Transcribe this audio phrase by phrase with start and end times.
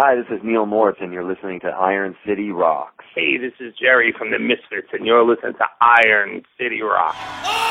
[0.00, 3.04] Hi, this is Neal Morse, and you're listening to Iron City Rocks.
[3.16, 7.16] Hey, this is Jerry from the Misfits, and you're listening to Iron City Rocks.
[7.18, 7.67] Oh!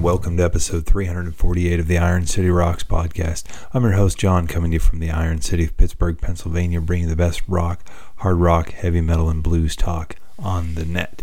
[0.00, 3.44] Welcome to episode 348 of the Iron City Rocks podcast.
[3.74, 7.10] I'm your host John, coming to you from the Iron City of Pittsburgh, Pennsylvania, bringing
[7.10, 7.86] the best rock,
[8.16, 11.22] hard rock, heavy metal, and blues talk on the net.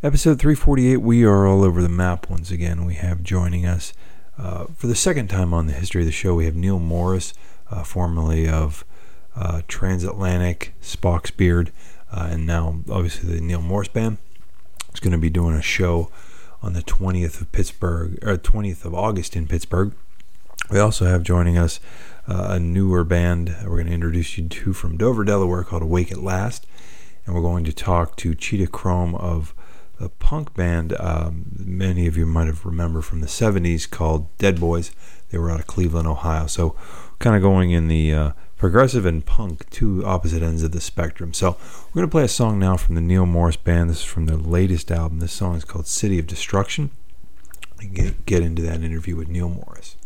[0.00, 2.84] Episode 348, we are all over the map once again.
[2.84, 3.92] We have joining us
[4.38, 6.36] uh, for the second time on the history of the show.
[6.36, 7.34] We have Neal Morse,
[7.68, 8.84] uh, formerly of
[9.34, 11.72] uh, Transatlantic, Spock's Beard,
[12.12, 14.18] uh, and now obviously the Neal Morse Band.
[14.92, 16.12] Is going to be doing a show
[16.64, 19.92] on the 20th of Pittsburgh, or 20th of August in Pittsburgh.
[20.70, 21.78] We also have joining us
[22.26, 26.10] uh, a newer band we're going to introduce you to from Dover, Delaware called Awake
[26.10, 26.66] at Last.
[27.26, 29.54] And we're going to talk to Cheetah Chrome of
[30.00, 34.58] a punk band um, many of you might have remembered from the 70s called Dead
[34.58, 34.90] Boys.
[35.30, 36.46] They were out of Cleveland, Ohio.
[36.46, 36.76] So
[37.18, 38.32] kind of going in the uh,
[38.64, 41.34] progressive and punk, two opposite ends of the spectrum.
[41.34, 43.90] So we're going to play a song now from the Neal Morse Band.
[43.90, 45.20] This is from their latest album.
[45.20, 46.90] This song is called City of Destruction.
[47.92, 49.96] Get, get into that interview with Neal Morse.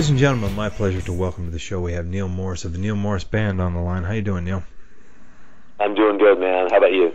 [0.00, 1.78] Ladies and gentlemen, my pleasure to welcome to the show.
[1.78, 4.02] We have Neal Morse of the Neal Morse Band on the line.
[4.02, 4.62] How you doing, Neal?
[5.78, 6.70] I'm doing good, man.
[6.70, 7.12] How about you?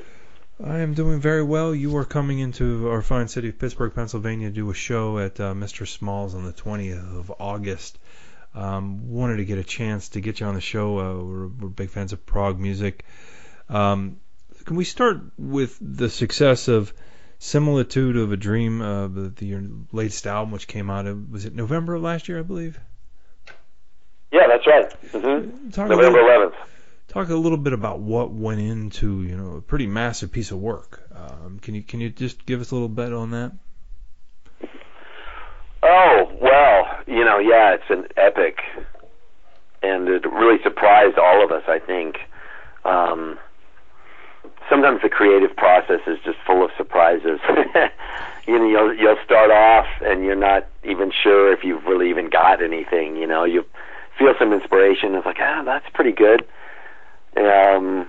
[0.63, 1.73] I am doing very well.
[1.73, 5.39] You are coming into our fine city of Pittsburgh, Pennsylvania, to do a show at
[5.39, 5.87] uh, Mr.
[5.87, 7.97] Smalls on the 20th of August.
[8.53, 10.99] Um, wanted to get a chance to get you on the show.
[10.99, 13.03] Uh, we're, we're big fans of prog music.
[13.67, 14.17] Um,
[14.63, 16.93] can we start with the success of
[17.45, 19.61] Similitude of a Dream, uh, the, your
[19.91, 21.05] latest album, which came out?
[21.07, 22.79] uh, Was it November of last year, I believe?
[24.31, 24.91] Yeah, that's right.
[25.11, 26.53] hmm Talk a November little- 11th.
[27.07, 30.57] talk a little bit about what went into you know a pretty massive piece of
[30.59, 31.03] work.
[31.15, 33.51] Um, can you can you just give us a little bit on that?
[35.83, 38.57] Oh, well, you know, yeah, it's an epic.
[39.83, 42.15] And it really surprised all of us, I think.
[42.83, 43.37] Um,
[44.69, 47.39] sometimes the creative process is just full of surprises.
[48.47, 52.29] you know, you'll, you'll start off and you're not even sure if you've really even
[52.29, 53.15] got anything.
[53.15, 53.65] You know, you
[54.17, 55.15] feel some inspiration.
[55.15, 56.45] It's like, ah, that's pretty good.
[57.37, 58.07] Um,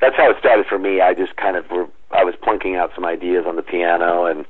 [0.00, 1.00] that's how it started for me.
[1.00, 4.46] I just kind of were, I was plunking out some ideas on the piano and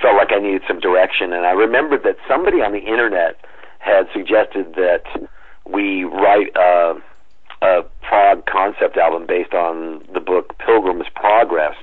[0.00, 1.32] felt like I needed some direction.
[1.32, 3.36] And I remembered that somebody on the internet
[3.78, 5.04] had suggested that
[5.68, 6.94] we write a,
[7.62, 11.76] a prog concept album based on the book Pilgrim's Progress,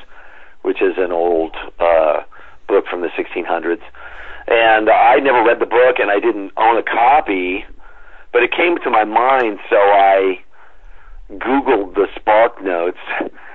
[0.62, 2.22] which is an old uh,
[2.68, 3.82] book from the 1600s.
[4.48, 7.66] And I never read the book, and I didn't own a copy,
[8.32, 10.44] but it came to my mind, so I
[11.32, 12.98] Googled the Spark Notes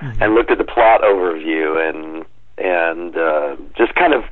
[0.01, 2.25] and looked at the plot overview and
[2.57, 4.23] and uh, just kind of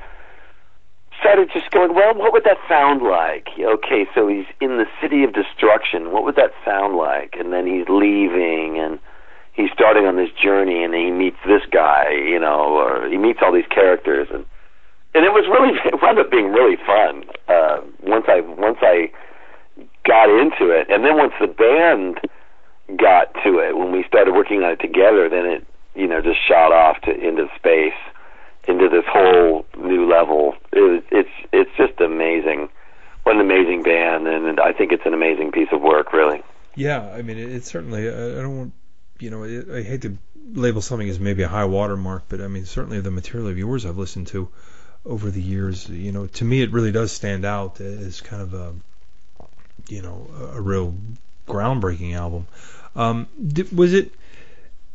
[1.20, 3.48] started just going, well, what would that sound like?
[3.60, 6.12] Okay, so he's in the city of destruction.
[6.12, 7.36] What would that sound like?
[7.40, 9.00] And then he's leaving and
[9.54, 13.40] he's starting on this journey and he meets this guy, you know, or he meets
[13.42, 14.46] all these characters and
[15.16, 17.24] and it was really it wound up being really fun.
[17.48, 19.12] Uh once I once I
[20.06, 22.22] got into it and then once the band
[22.98, 26.40] got to it when we started working on it together then it you know just
[26.48, 27.98] shot off to into space
[28.68, 32.70] into this whole new level it, it's it's just amazing
[33.24, 36.42] what an amazing band and, I think it's an amazing piece of work really
[36.78, 38.08] Yeah, I mean, it, it's certainly.
[38.08, 38.74] I, I don't want,
[39.20, 40.16] you know, it, I hate to
[40.54, 43.84] label something as maybe a high watermark, but I mean, certainly the material of yours
[43.84, 44.48] I've listened to
[45.04, 48.54] over the years, you know, to me it really does stand out as kind of
[48.54, 48.76] a,
[49.90, 50.94] you know, a, a real
[51.48, 52.46] groundbreaking album.
[52.96, 54.12] Um, did, was it,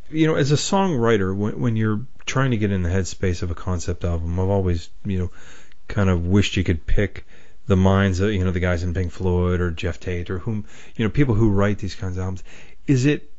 [0.08, 3.50] you know, as a songwriter, when, when you're trying to get in the headspace of
[3.50, 5.30] a concept album, I've always, you know,
[5.88, 7.26] kind of wished you could pick
[7.66, 10.64] the minds of, you know, the guys in Pink Floyd or Geoff Tate or whom,
[10.96, 12.44] you know, people who write these kinds of albums.
[12.86, 13.30] Is it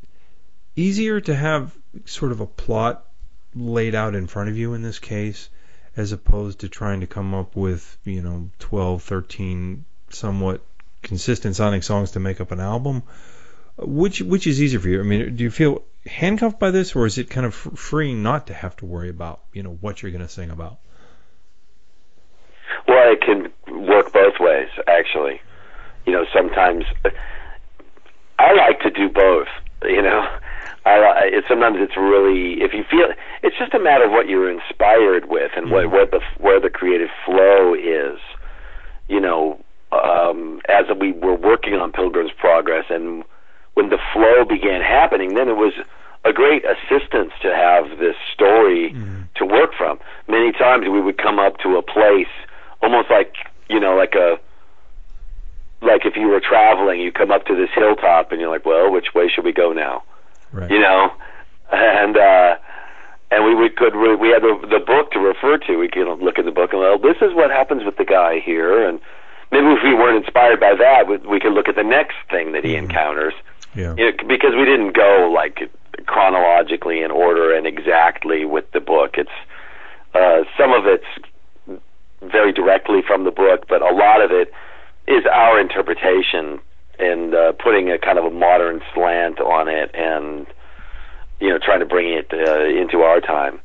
[0.75, 1.75] easier to have
[2.05, 3.05] sort of a plot
[3.55, 5.49] laid out in front of you in this case
[5.95, 10.61] as opposed to trying to come up with, you know, 12, 13 somewhat
[11.01, 13.03] consistent sounding songs to make up an album?
[13.77, 14.99] Which which is easier for you?
[14.99, 18.47] I mean, do you feel handcuffed by this, or is it kind of freeing not
[18.47, 20.77] to have to worry about, you know, what you're going to sing about?
[22.87, 25.41] Well, it can work both ways, actually.
[26.05, 26.85] You know, sometimes
[28.39, 29.47] I like to do both.
[29.83, 30.27] You know,
[30.85, 33.07] I it, sometimes it's really if you feel
[33.41, 36.69] it's just a matter of what you're inspired with and what what the where the
[36.69, 38.19] creative flow is.
[39.07, 43.23] You know, um, as we were working on Pilgrim's Progress and
[43.73, 45.73] when the flow began happening, then it was
[46.25, 48.91] a great assistance to have this story
[49.35, 49.99] to work from.
[50.27, 52.31] Many times we would come up to a place
[52.81, 53.33] almost like
[53.69, 54.37] you know like a
[55.81, 58.91] like if you were traveling you come up to this hilltop and you're like well
[58.91, 60.03] which way should we go now?
[60.51, 60.69] Right.
[60.69, 61.11] you know?
[61.71, 62.55] And uh
[63.31, 65.75] and we, we could re- we had the, the book to refer to.
[65.77, 68.39] We could look at the book and well this is what happens with the guy
[68.39, 68.87] here.
[68.87, 68.99] And
[69.51, 72.51] maybe if we weren't inspired by that we, we could look at the next thing
[72.53, 73.33] that he encounters
[73.75, 73.95] Yeah.
[73.97, 75.71] you know, because we didn't go like
[76.05, 79.15] chronologically in order and exactly with the book.
[79.17, 79.29] It's
[80.13, 81.79] uh, some of it's
[82.21, 84.51] very directly from the book, but a lot of it
[85.07, 86.59] is our interpretation
[86.99, 90.45] and uh, putting a kind of a modern slant on it, and
[91.39, 93.59] you know, trying to bring it uh, into our time.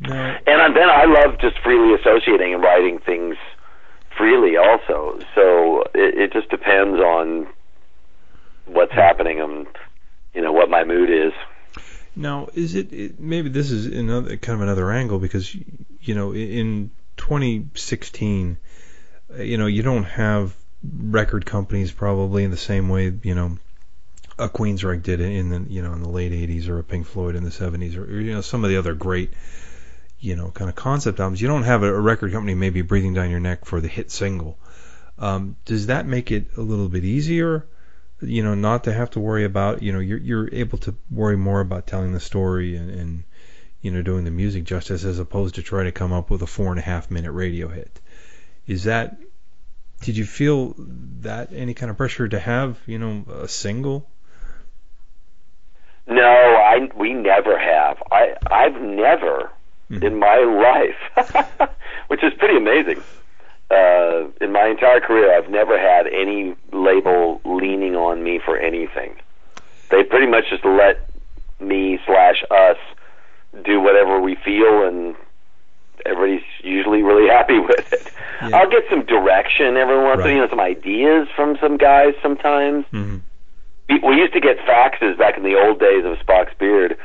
[0.00, 3.36] Now, And then I love just freely associating and writing things
[4.16, 5.18] freely also.
[5.34, 7.46] So it, it just depends on
[8.68, 9.66] what's happening and
[10.34, 11.32] you know what my mood is.
[12.14, 16.34] Now, is it, it maybe this is another kind of another angle because you know
[16.34, 18.58] in 2016,
[19.32, 23.58] uh, you know you don't have record companies probably in the same way you know
[24.38, 27.34] a Queensryche did in the you know in the late 80s or a Pink Floyd
[27.34, 29.32] in the 70s or, you know some of the other great
[30.20, 31.40] you know kind of concept albums.
[31.40, 34.58] You don't have a record company maybe breathing down your neck for the hit single.
[35.18, 37.66] Um, does that make it a little bit easier?
[38.20, 41.36] You know, not to have to worry about, you know, you're you're able to worry
[41.36, 43.24] more about telling the story and, and
[43.80, 46.46] you know, doing the music justice as opposed to trying to come up with a
[46.46, 48.00] four and a half minute radio hit.
[48.66, 49.16] Is that
[50.02, 50.74] did you feel
[51.20, 54.08] that any kind of pressure to have, you know, a single?
[56.06, 58.02] No, I we never have.
[58.10, 59.50] I I've never
[59.90, 60.04] Mhm.
[60.04, 61.70] in my life,
[62.08, 63.02] which is pretty amazing.
[63.70, 69.14] Uh, in my entire career, I've never had any label leaning on me for anything.
[69.90, 71.08] They pretty much just let
[71.60, 72.76] me slash us
[73.64, 75.14] do whatever we feel, and
[76.06, 78.10] everybody's usually really happy with it.
[78.42, 78.56] Yeah.
[78.56, 80.34] I'll get some direction every once, in a Right.
[80.34, 83.16] you know, some ideas from some guys sometimes Mm-hmm.
[83.90, 86.96] we, we used to get faxes back in the old days of Spock's Beard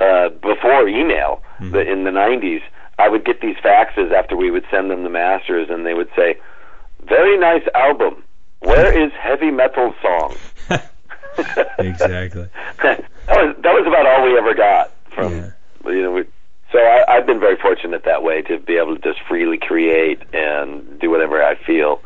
[0.00, 1.72] uh, before email Mhm.
[1.72, 2.62] the, in the 90s.
[2.98, 6.10] I would get these faxes after we would send them the masters, and they would
[6.16, 6.38] say,
[7.08, 8.22] "Very nice album.
[8.60, 10.36] Where is heavy metal song?"
[11.78, 12.48] Exactly.
[12.82, 15.50] that was that was about all we ever got from Yeah.
[15.86, 16.12] you know.
[16.12, 16.24] We,
[16.70, 20.20] so I, I've been very fortunate that way to be able to just freely create
[20.34, 22.00] and do whatever I feel.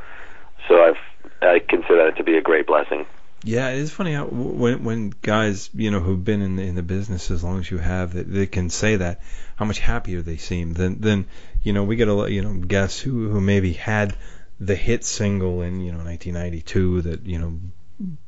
[0.68, 0.96] So I've
[1.42, 3.06] I consider that to be a great blessing.
[3.46, 6.82] Yeah, it's funny how when when guys you know who've been in the, in the
[6.82, 9.20] business as long as you have that they can say that
[9.54, 10.72] how much happier they seem.
[10.72, 11.26] Than than
[11.62, 14.16] you know we get a you know guests who who maybe had
[14.58, 17.60] the hit single in you know 1992 that you know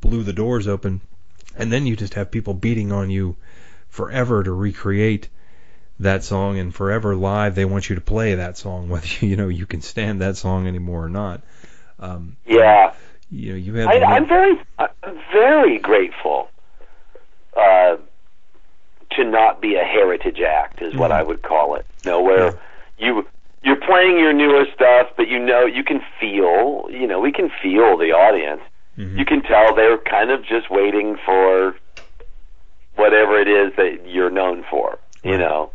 [0.00, 1.00] blew the doors open.
[1.56, 3.36] And then you just have people beating on you
[3.88, 5.28] forever to recreate
[5.98, 9.48] that song and forever live they want you to play that song whether you know
[9.48, 11.42] you can stand that song anymore or not.
[11.98, 12.94] Um Yeah.
[13.30, 16.48] You know you have I, I'm very, I'm very grateful
[17.56, 17.96] uh,
[19.12, 21.14] to not be a heritage act, is what Mhm.
[21.14, 21.86] I would call it.
[22.04, 22.54] You know, where
[22.98, 23.26] you
[23.62, 27.50] you're playing your newer stuff, but you know you can feel, you know, we can
[27.62, 28.62] feel the audience.
[28.96, 29.18] Mhm.
[29.18, 31.74] You can tell they're kind of just waiting for
[32.94, 35.40] whatever it is that you're known for, you Right.
[35.40, 35.70] know,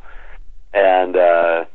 [0.73, 1.15] and.
[1.15, 1.65] uh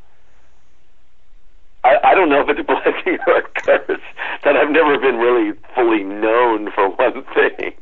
[1.85, 4.01] I, I don't know if it's a blessing or a curse
[4.45, 7.73] that I've never been really fully known for one thing.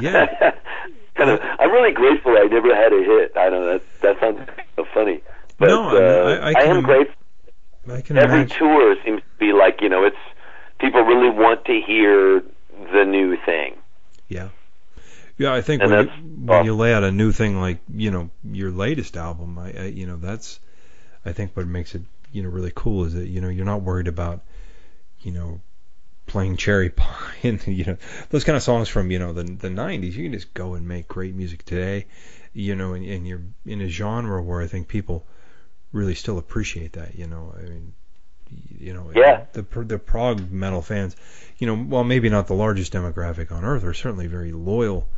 [0.00, 0.26] Yeah.
[1.16, 1.40] kind of.
[1.58, 3.36] I'm really grateful I never had a hit.
[3.36, 3.78] I don't know.
[3.78, 5.22] That that sounds so funny.
[5.58, 7.14] But No, I uh, I- I can- am grateful.
[7.90, 8.58] I can Every imagine.
[8.58, 10.16] tour seems to be like you know, it's
[10.78, 12.42] people really want to hear
[12.92, 13.76] the new thing.
[14.28, 14.48] Yeah.
[15.38, 16.12] Yeah, I think And when you,
[16.46, 19.84] when you lay out a new thing like you know your latest album, I, I
[19.86, 20.60] you know that's
[21.24, 23.82] I think what makes it you know really cool is that you know you're not
[23.82, 24.42] worried about
[25.20, 25.60] you know
[26.26, 27.96] playing cherry pie and you know
[28.30, 30.12] those kind of songs from you know the the 90s.
[30.14, 32.06] You can just go and make great music today,
[32.52, 35.26] you know, and, and you're in a genre where I think people
[35.92, 37.14] really still appreciate that.
[37.16, 37.94] You know, I mean,
[38.78, 39.46] you know, Yeah.
[39.52, 41.16] the the prog metal fans,
[41.58, 45.08] you know, while maybe not the largest demographic on earth, are certainly very loyal.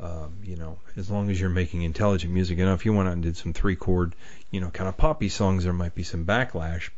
[0.00, 3.22] Um, you know, as long as you're making intelligent music enough, you went out and
[3.22, 4.14] did some three chord,
[4.50, 6.90] you know, kind of poppy songs, there might be some backlash,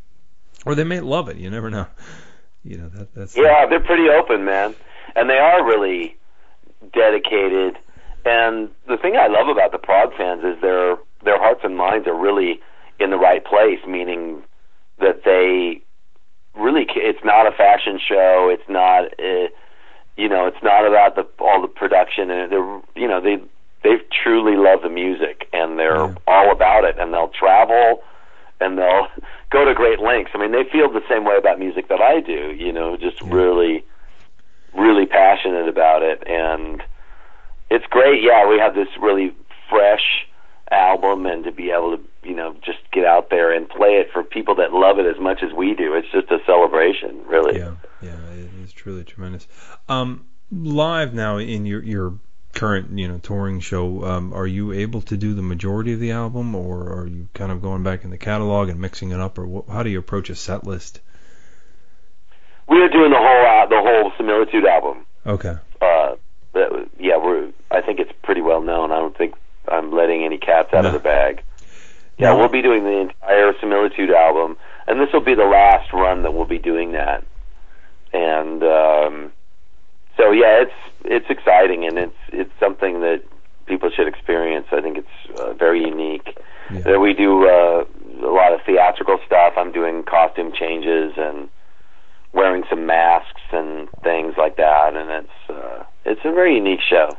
[0.67, 1.37] or they may love it.
[1.37, 1.87] You never know.
[2.63, 4.75] You know that that's Yeah, they're pretty open, man,
[5.17, 6.19] and they are really
[6.93, 7.79] dedicated.
[8.27, 12.07] And the thing I love about the prog fans is their their hearts and minds
[12.07, 12.61] are really
[12.99, 14.43] in the right place, meaning
[14.99, 15.83] that they
[16.55, 18.51] really it's not a fashion show.
[18.53, 19.49] It's not, uh,
[20.21, 23.37] you know, it's not about the all the production, and they're you know they
[23.83, 26.15] they truly love the music and they're Yeah.
[26.27, 28.03] all about it, and they'll travel
[28.61, 29.09] and they'll
[29.51, 30.33] go to great lengths.
[30.35, 32.53] I mean, they feel the same way about music that I do.
[32.53, 33.29] You know, just Yeah.
[33.33, 33.85] really,
[34.77, 36.83] really passionate about it, and
[37.71, 38.23] it's great.
[38.23, 39.33] Yeah, we have this really
[39.71, 40.27] fresh
[40.71, 44.09] album, and to be able to, you know, just get out there and play it
[44.13, 45.95] for people that love it as much as we do.
[45.95, 47.59] It's just a celebration, really.
[47.59, 47.73] Yeah,
[48.03, 48.11] yeah,
[48.81, 49.47] truly tremendous.
[49.89, 52.19] Um, live now in your your
[52.53, 56.11] current you know touring show, um, are you able to do the majority of the
[56.13, 59.39] album, or are you kind of going back in the catalog and mixing it up,
[59.39, 61.01] or wh- how do you approach a set list?
[62.69, 65.05] We are doing the whole uh, the whole Similitude album.
[65.27, 66.15] Okay, Uh,
[66.55, 67.51] that, yeah, we're.
[67.71, 68.91] I think it's pretty well known.
[68.91, 69.35] I don't think
[69.69, 70.89] I'm letting any cats out No.
[70.89, 71.43] of the bag.
[72.19, 72.39] Yeah, No.
[72.39, 74.57] we'll be doing the entire Similitude album,
[74.89, 77.25] and this will be the last run that we'll be doing that.
[78.13, 79.33] And um,
[80.17, 80.73] so, yeah, it's
[81.05, 83.23] it's exciting, and it's it's something that
[83.67, 84.67] people should experience.
[84.73, 86.37] I think it's uh, very unique.
[86.73, 86.97] Yeah.
[86.97, 87.85] Uh, we do uh,
[88.23, 89.55] a lot of theatrical stuff.
[89.57, 91.49] I'm doing costume changes and
[92.33, 97.17] wearing some masks and things like that, and it's uh, it's a very unique show.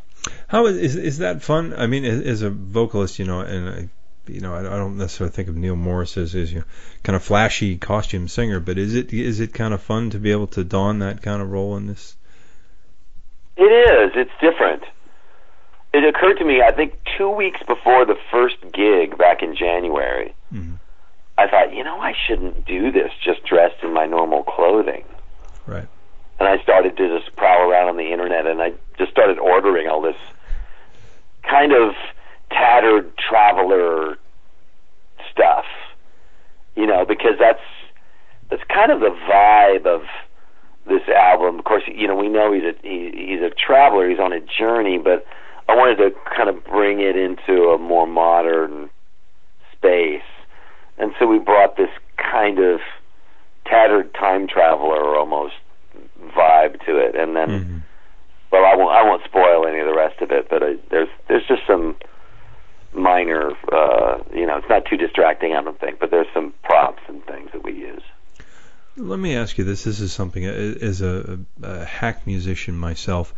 [0.47, 1.73] how is is, is that fun?
[1.77, 3.89] I mean, as, as a vocalist, you know, and I,
[4.27, 6.65] you know, I, I don't necessarily think of Neal Morse as as you know,
[7.03, 10.31] kind of flashy costume singer, but is it is it kind of fun to be
[10.31, 12.15] able to don that kind of role in this?
[13.57, 14.11] It is.
[14.15, 14.83] It's different.
[15.93, 20.33] It occurred to me, I think, two weeks before the first gig back in January.
[20.53, 20.77] Mhm.
[21.37, 25.03] I thought, you know, I shouldn't do this just dressed in my normal clothing.
[25.65, 25.87] Right.
[26.39, 29.87] And I started to just prowl around on the internet, and I just started ordering
[29.87, 30.15] all this
[31.43, 31.93] kind of
[32.51, 34.17] tattered traveler
[35.31, 35.65] stuff.
[36.75, 37.59] You know, because that's
[38.49, 40.01] that's kind of the vibe of
[40.87, 41.59] this album.
[41.59, 44.09] Of course, you know, we know he's a he, he's a traveler.
[44.09, 45.25] He's on a journey, but
[45.67, 48.89] I wanted to kind of bring it into a more modern
[49.73, 50.27] space,
[50.97, 52.79] and so we brought this kind of
[53.65, 55.53] tattered time traveler almost
[56.35, 57.77] vibe to it, and then hmm
[58.51, 61.07] well, I won't I won't spoil any of the rest of it, but I, there's
[61.27, 61.95] there's just some
[62.93, 67.01] minor, uh, you know, it's not too distracting, I don't think, but there's some props
[67.07, 68.03] and things that we use.
[68.97, 69.83] Let me ask you this.
[69.83, 73.33] This is something, as a, a hack musician myself,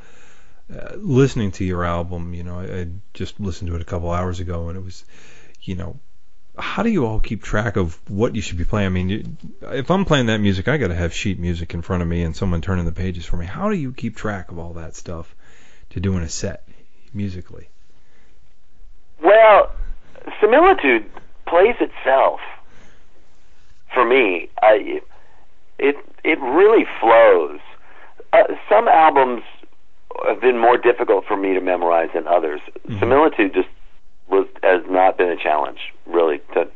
[0.73, 4.11] uh, listening to your album, you know, I, I just listened to it a couple
[4.11, 5.05] hours ago, and it was,
[5.61, 5.99] you know,
[6.57, 8.85] how do you all keep track of what you should be playing?
[8.85, 11.81] I mean, you, if I'm playing that music, I got to have sheet music in
[11.81, 13.45] front of me and someone turning the pages for me.
[13.45, 15.35] How do you keep track of all that stuff
[15.91, 16.67] to doing a set
[17.13, 17.69] musically?
[19.23, 19.71] Well,
[20.41, 21.09] similitude
[21.47, 22.39] plays itself.
[23.93, 25.01] For me, I
[25.79, 27.59] it it really flows.
[28.33, 29.43] Uh, some albums
[30.27, 32.61] have been more difficult for me to memorize than others.
[32.87, 32.99] Mhm.
[32.99, 33.69] Similitude just
[34.27, 36.39] was has not been a challenge really.
[36.53, 36.67] To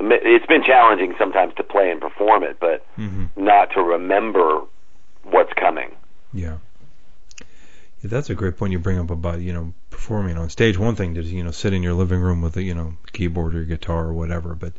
[0.00, 4.60] it's been challenging sometimes to play and perform it, but hmm not to remember
[5.24, 5.90] what's coming.
[6.32, 6.56] Yeah.
[8.02, 10.78] That's a great point you bring up about you know performing on stage.
[10.78, 13.54] One thing to you know sit in your living room with a you know keyboard
[13.54, 14.72] or guitar or whatever, but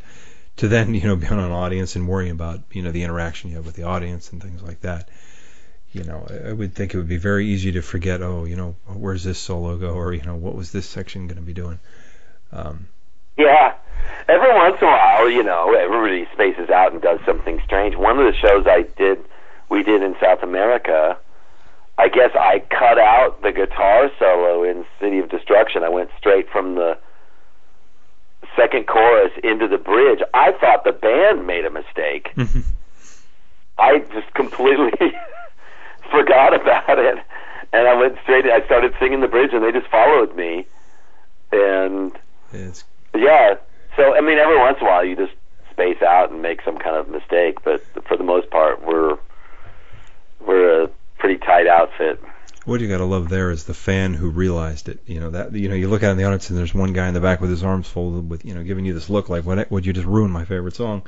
[0.57, 3.49] to then you know be on an audience and worrying about you know the interaction
[3.49, 5.09] you have with the audience and things like that.
[5.91, 8.23] You know, I would think it would be very easy to forget.
[8.23, 11.37] Oh, you know, where's this solo go, or you know, what was this section going
[11.37, 11.79] to be doing?
[12.51, 12.87] Um,
[13.37, 13.75] Yeah,
[14.27, 17.95] every once in a while, you know, everybody spaces out and does something strange.
[17.95, 19.23] One of the shows I did,
[19.69, 21.17] we did in South America.
[21.97, 25.83] I guess I cut out the guitar solo in City of Destruction.
[25.83, 26.97] I went straight from the
[28.55, 30.19] second chorus into the bridge.
[30.33, 32.31] I thought the band made a mistake.
[32.37, 32.61] Mm-hmm.
[33.79, 34.91] I just completely
[36.11, 37.17] forgot about it,
[37.73, 38.45] and I went straight.
[38.45, 40.67] I started singing the bridge, and they just followed me.
[41.51, 42.11] And
[42.51, 42.83] It's
[43.15, 43.55] yeah,
[43.97, 45.33] so I mean, every once in a while, you just
[45.71, 49.17] space out and make some kind of mistake, but for the most part, we're
[50.39, 50.89] we're a
[51.23, 52.21] pretty tight outfit.
[52.65, 54.99] what you got to love there is the fan who realized it.
[55.05, 57.07] You know that you know you look out in the audience and there's one guy
[57.07, 59.45] in the back with his arms folded, with you know giving you this look like,
[59.45, 59.71] "What?
[59.71, 61.03] Would you just ruin my favorite song?"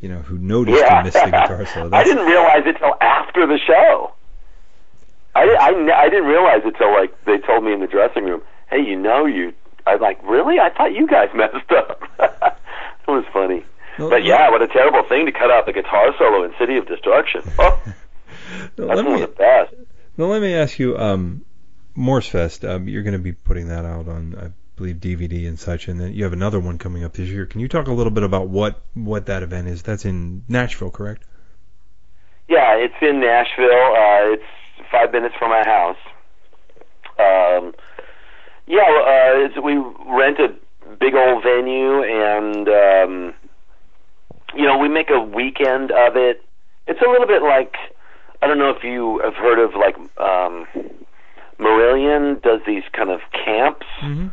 [0.00, 1.90] You know, who noticed Yeah, you missed the guitar solo.
[1.92, 4.12] I didn't realize it till after the show.
[5.34, 8.42] I, I, I didn't realize it till like they told me in the dressing room,
[8.70, 9.52] "Hey, you know you."
[9.86, 10.60] I'm like, "Really?
[10.60, 13.64] I thought you guys messed up." it was funny.
[13.98, 16.76] No, But yeah, what a terrible thing to cut out the guitar solo in City
[16.76, 17.42] of Destruction.
[17.58, 17.80] Oh,
[18.78, 19.74] no, that's let one me of the best.
[20.16, 21.44] now let me ask you, um,
[21.94, 22.64] Morse Fest.
[22.64, 26.00] Um, you're going to be putting that out on, I believe, DVD and such, and
[26.00, 27.46] then you have another one coming up this year.
[27.46, 29.82] Can you talk a little bit about what what that event is?
[29.82, 31.24] That's in Nashville, correct?
[32.48, 33.64] Yeah, it's in Nashville.
[33.96, 34.44] Uh, it's
[34.90, 35.96] five minutes from my house.
[37.18, 37.74] Um,
[38.66, 40.48] yeah, uh, it's, we rent a
[40.98, 43.34] big old venue, and um,
[44.54, 46.42] you know we make a weekend of it.
[46.86, 47.74] It's a little bit like
[48.44, 50.66] I don't know if you have heard of like um,
[51.58, 54.28] Marillion does these kind of camps Mm-hmm.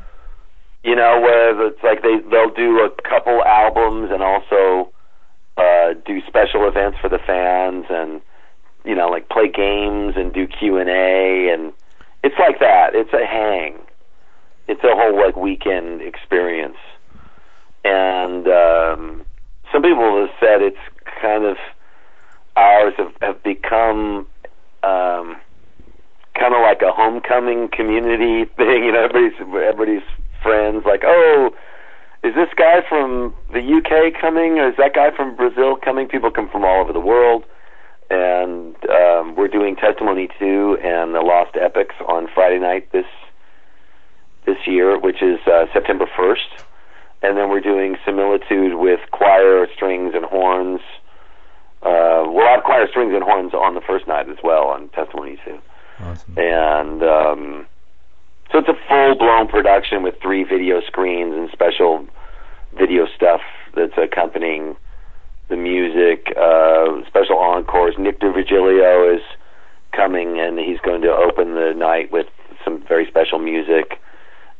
[0.83, 4.91] you know, where it's like they they'll do a couple albums and also
[5.55, 8.21] uh, do special events for the fans and
[8.83, 11.71] you know like play games and do Q and A and
[12.23, 12.95] it's like that.
[12.95, 13.79] It's a hang.
[14.67, 16.77] It's a whole like weekend experience.
[17.85, 19.25] And um,
[19.71, 20.77] some people have said it's
[21.21, 21.57] kind of
[22.55, 24.27] ours have, have become
[24.83, 25.37] um,
[26.37, 28.83] kind of like a homecoming community thing.
[28.85, 30.07] You know, everybody's everybody's
[30.41, 31.51] friends like, oh,
[32.23, 36.07] is this guy from the UK coming, or is that guy from Brazil coming?
[36.07, 37.43] People come from all over the world,
[38.09, 43.05] and um, we're doing Testimony Two and the Lost Epics on Friday night this
[44.45, 46.49] this year, which is uh, September first,
[47.21, 50.81] and then we're doing Similitude with choir, strings, and horns.
[51.83, 55.37] Uh, we'll have choir, strings, and horns on the first night as well on Testimony
[55.43, 55.57] Two
[55.99, 56.37] Awesome.
[56.37, 57.65] and um,
[58.51, 62.05] so it's a full blown production with three video screens and special
[62.77, 63.41] video stuff
[63.75, 64.75] that's accompanying
[65.49, 66.27] the music.
[66.37, 67.95] Uh, special encores.
[67.97, 69.21] Nick D'Virgilio is
[69.95, 72.27] coming, and he's going to open the night with
[72.63, 73.99] some very special music,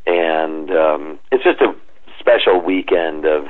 [0.07, 1.73] and um, it's just a
[2.19, 3.45] special weekend of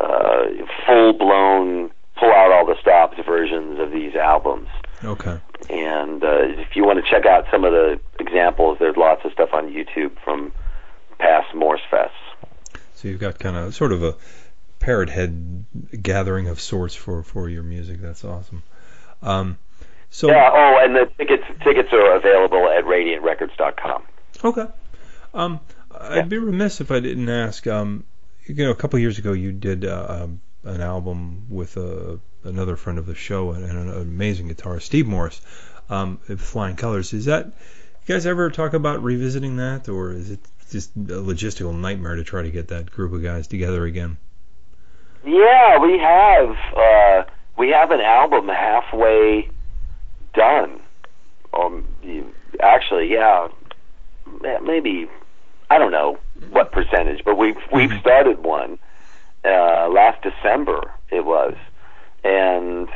[0.00, 0.44] uh,
[0.86, 4.68] full blown pull out all the stops versions of these albums.
[5.02, 5.40] Okay.
[5.70, 9.32] And uh, if you want to check out some of the examples, there's lots of
[9.32, 10.52] stuff on YouTube from
[11.18, 12.10] past Morse Fests.
[12.94, 14.14] So you've got kind of sort of a
[14.78, 15.64] parrot head
[16.02, 18.00] gathering of sorts for for your music.
[18.00, 18.62] That's awesome.
[19.22, 19.58] Um,
[20.10, 20.50] so Yeah.
[20.52, 24.02] Oh, and the tickets tickets are available at RadiantRecords.com.
[24.44, 24.66] okay.
[25.32, 25.60] Um,
[25.98, 27.66] I'd be remiss if I didn't ask.
[27.66, 28.04] Um,
[28.46, 32.76] you know, a couple years ago you did uh, um, an album with uh, another
[32.76, 35.40] friend of the show and an amazing guitarist, Steve Morse,
[35.88, 37.12] um, Flying Colors.
[37.12, 41.76] Is that you guys ever talk about revisiting that, or is it just a logistical
[41.78, 44.18] nightmare to try to get that group of guys together again?
[45.24, 47.24] Yeah, we have uh,
[47.58, 49.50] we have an album halfway
[50.34, 50.80] done.
[51.52, 53.48] Um, you- actually, yeah,
[54.62, 55.08] maybe
[55.70, 56.18] I don't know
[56.50, 58.78] what percentage, but we've we've started one
[59.44, 60.90] uh, last December.
[61.10, 61.54] It was,
[62.24, 62.88] and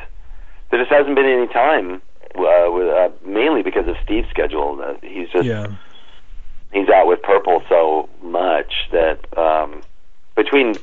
[0.70, 2.02] there just hasn't been any time.
[2.36, 4.80] Uh, with, uh, mainly because of Steve's schedule.
[4.84, 5.68] Uh, he's just Yeah.
[6.72, 9.82] he's out with Purple so much that um,
[10.34, 10.74] between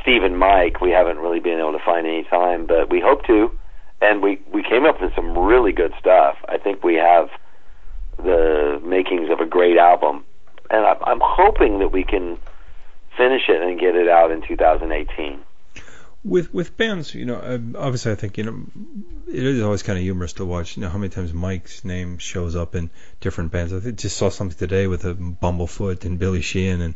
[0.00, 3.26] Steve and Mike, we haven't really been able to find any time, but we hope
[3.26, 3.52] to.
[4.00, 6.36] And we we came up with some really good stuff.
[6.48, 7.28] I think we have
[8.16, 10.24] the makings of a great album,
[10.70, 12.38] and I'm, I'm hoping that we can
[13.20, 15.40] finish it and get it out in 2018.
[16.22, 18.56] with with bands, you know, uh, obviously I think you know
[19.28, 20.76] it is always kind of humorous to watch.
[20.76, 23.72] You know how many times Mike's name shows up in different bands.
[23.72, 26.94] I just saw something today with a Bumblefoot and Billy Sheehan and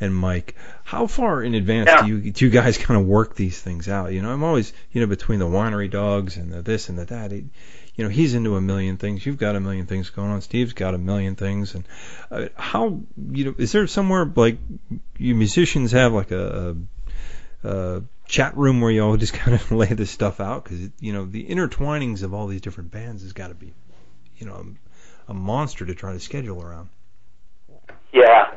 [0.00, 0.56] and Mike.
[0.84, 2.02] How far in advance Yeah.
[2.02, 4.12] do you do you guys kind of work these things out?
[4.12, 7.06] You know, I'm always you know between the winery dogs and the this and the
[7.06, 7.32] that.
[7.32, 7.44] It,
[7.96, 9.24] you know he's into a million things.
[9.24, 10.40] You've got a million things going on.
[10.42, 11.74] Steve's got a million things.
[11.74, 11.84] And
[12.30, 14.58] uh, how you know is there somewhere like
[15.18, 16.76] you musicians have like a,
[17.64, 21.12] a, chat room where you all just kind of lay this stuff out because you
[21.12, 23.72] know the intertwinings of all these different bands has got to be
[24.38, 24.66] you know
[25.28, 26.88] a, a monster to try to schedule around.
[28.12, 28.52] Yeah.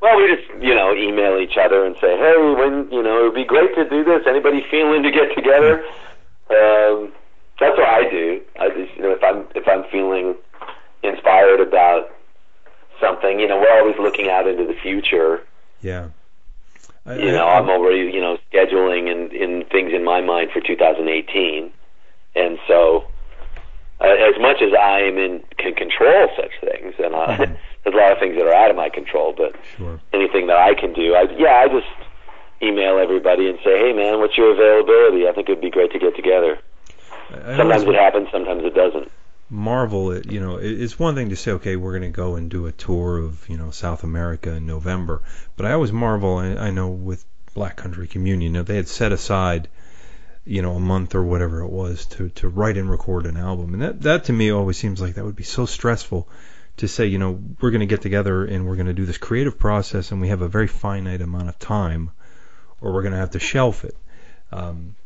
[0.00, 3.24] Well, we just you know email each other and say, hey, when you know it
[3.24, 4.22] would be great to do this.
[4.28, 5.84] Anybody feeling to get together?
[6.50, 7.12] Um,
[7.58, 8.40] that's what I do.
[8.60, 10.34] I just you know if I'm if I'm feeling
[11.02, 12.10] inspired about
[13.00, 15.42] something, you know, we're always looking out into the future.
[15.80, 16.08] Yeah.
[17.06, 20.60] I, You know, I'm already you know scheduling and in things in my mind for
[20.60, 21.70] 2018,
[22.36, 23.04] and so
[24.00, 27.56] uh, as much as I am in can control such things, and I, Mhm.
[27.84, 30.00] there's a lot of things that are out of my control, but sure.
[30.14, 31.86] anything that I can do, I yeah, I just
[32.62, 35.28] email everybody and say, hey man, what's your availability?
[35.28, 36.58] I think it'd be great to get together.
[37.30, 39.10] I, I Sometimes always it happens, sometimes it doesn't.
[39.50, 42.36] marvel at you know it- it's one thing to say okay we're going to go
[42.36, 45.22] and do a tour of you know South America in November,
[45.56, 46.36] but I always marvel.
[46.36, 49.68] I, I know with Black Country Communion, you know, they had set aside
[50.46, 53.74] you know a month or whatever it was to to write and record an album,
[53.74, 56.28] and that that to me always seems like that would be so stressful
[56.76, 59.18] to say you know we're going to get together and we're going to do this
[59.18, 62.10] creative process and we have a very finite amount of time,
[62.80, 63.96] or we're going to have to shelf it.
[64.52, 64.96] Um,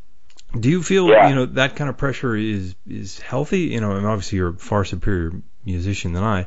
[0.58, 1.28] do you feel Yeah.
[1.28, 3.60] you know that kind of pressure is is healthy?
[3.60, 5.32] You know, and obviously you're far superior
[5.72, 6.46] musician than I.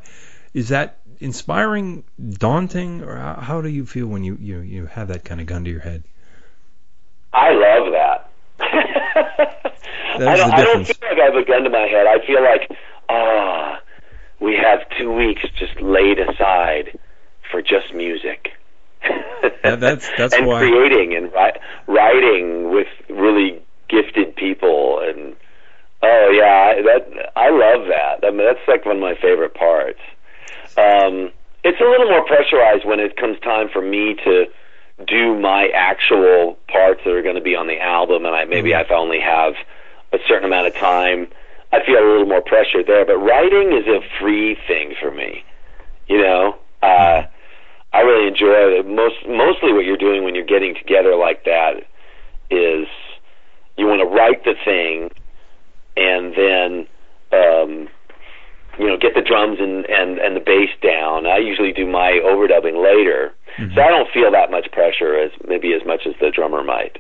[0.54, 5.08] Is that inspiring, daunting, or how, how do you feel when you you you have
[5.10, 6.04] that kind of gun to your head?
[7.34, 8.28] I love that.
[8.60, 12.06] I don't, I don't feel like I have a gun to my head.
[12.08, 12.78] I feel like,
[13.10, 13.80] ah,
[14.40, 16.98] we have two weeks just laid aside
[17.50, 18.50] for just music.
[19.64, 25.36] That- that's- that's and why- creating and ri- writing with really gifted people and
[26.04, 28.26] oh yeah, that I love that.
[28.26, 30.00] I mean, that's like one of my favorite parts.
[30.78, 31.32] Um,
[31.64, 34.46] it's a little more pressurized when it comes time for me to
[35.08, 38.72] do my actual parts that are going to be on the album, and I maybe
[38.72, 38.92] Mhm.
[38.92, 39.56] I only have
[40.14, 41.28] a certain amount of time.
[41.72, 45.44] I feel a little more pressure there, but writing is a free thing for me.
[46.08, 47.24] You know, uh,
[47.94, 48.86] I really enjoy it.
[48.86, 51.84] Most mostly what you're doing when you're getting together like that
[52.50, 52.88] is
[53.78, 55.10] you want to write the thing,
[55.98, 56.88] and then
[57.34, 57.88] um,
[58.80, 61.26] you know get the drums and and and the bass down.
[61.26, 63.76] I usually do my overdubbing later, Mhm.
[63.76, 67.00] so I don't feel that much pressure as maybe as much as the drummer might.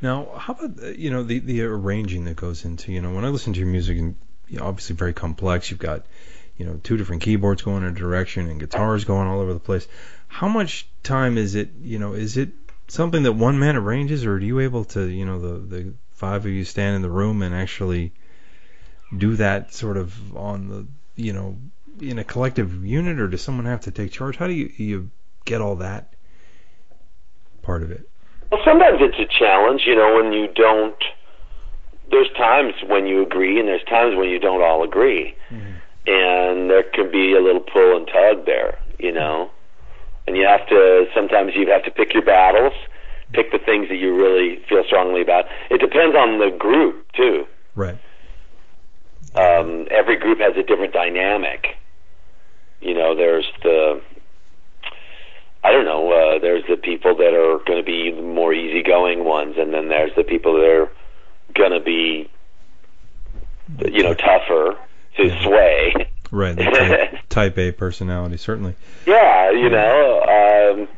[0.00, 3.24] Now, how about uh, you know the the arranging that goes into you know when
[3.24, 4.16] I listen to your music and
[4.48, 5.70] you know, obviously very complex.
[5.70, 6.06] You've got
[6.56, 9.60] you know two different keyboards going in a direction and guitars going all over the
[9.60, 9.86] place.
[10.28, 11.70] How much time is it?
[11.82, 12.50] You know, is it
[12.86, 16.44] something that one man arranges, or are you able to you know the the five
[16.46, 18.12] of you stand in the room and actually
[19.16, 21.56] do that sort of on the you know
[22.00, 24.36] in a collective unit, or does someone have to take charge?
[24.36, 25.10] How do you you
[25.44, 26.14] get all that
[27.62, 28.08] part of it?
[28.50, 30.96] Well, sometimes it's a challenge, you know, when you don't.
[32.10, 35.74] There's times when you agree, and there's times when you don't all agree, mm-hmm.
[36.06, 39.50] and there can be a little pull and tug there, you know.
[40.26, 41.06] And you have to.
[41.14, 42.72] Sometimes you have to pick your battles,
[43.32, 45.44] pick the things that you really feel strongly about.
[45.70, 47.46] It depends on the group too.
[47.74, 47.98] Right.
[49.38, 51.66] Um, every group has a different dynamic.
[52.80, 54.00] You know, there's the
[55.64, 56.10] I don't know.
[56.12, 59.88] Uh, there's the people that are going to be the more easygoing ones, and then
[59.88, 60.88] there's the people that are
[61.54, 62.30] going to be,
[63.92, 64.76] you know, tougher
[65.16, 65.42] to Yeah.
[65.42, 66.10] sway.
[66.30, 66.56] Right.
[66.56, 68.76] The type, type A personality, certainly.
[69.06, 70.20] Yeah, you know,
[70.78, 70.88] um,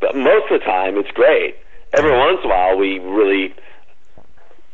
[0.00, 1.56] but most of the time it's great.
[1.92, 3.54] Every once in a while we really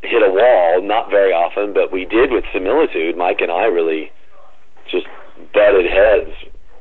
[0.04, 3.16] hit a wall, not very often, but we did with similitude.
[3.16, 4.10] Mike and I really
[4.90, 5.06] just
[5.52, 6.30] butted heads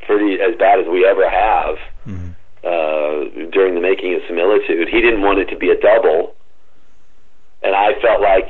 [0.05, 2.29] pretty as bad as we ever have hmm
[2.63, 4.88] uh, during the making of similitude.
[4.88, 6.33] He didn't want it to be a double,
[7.62, 8.47] and I felt like,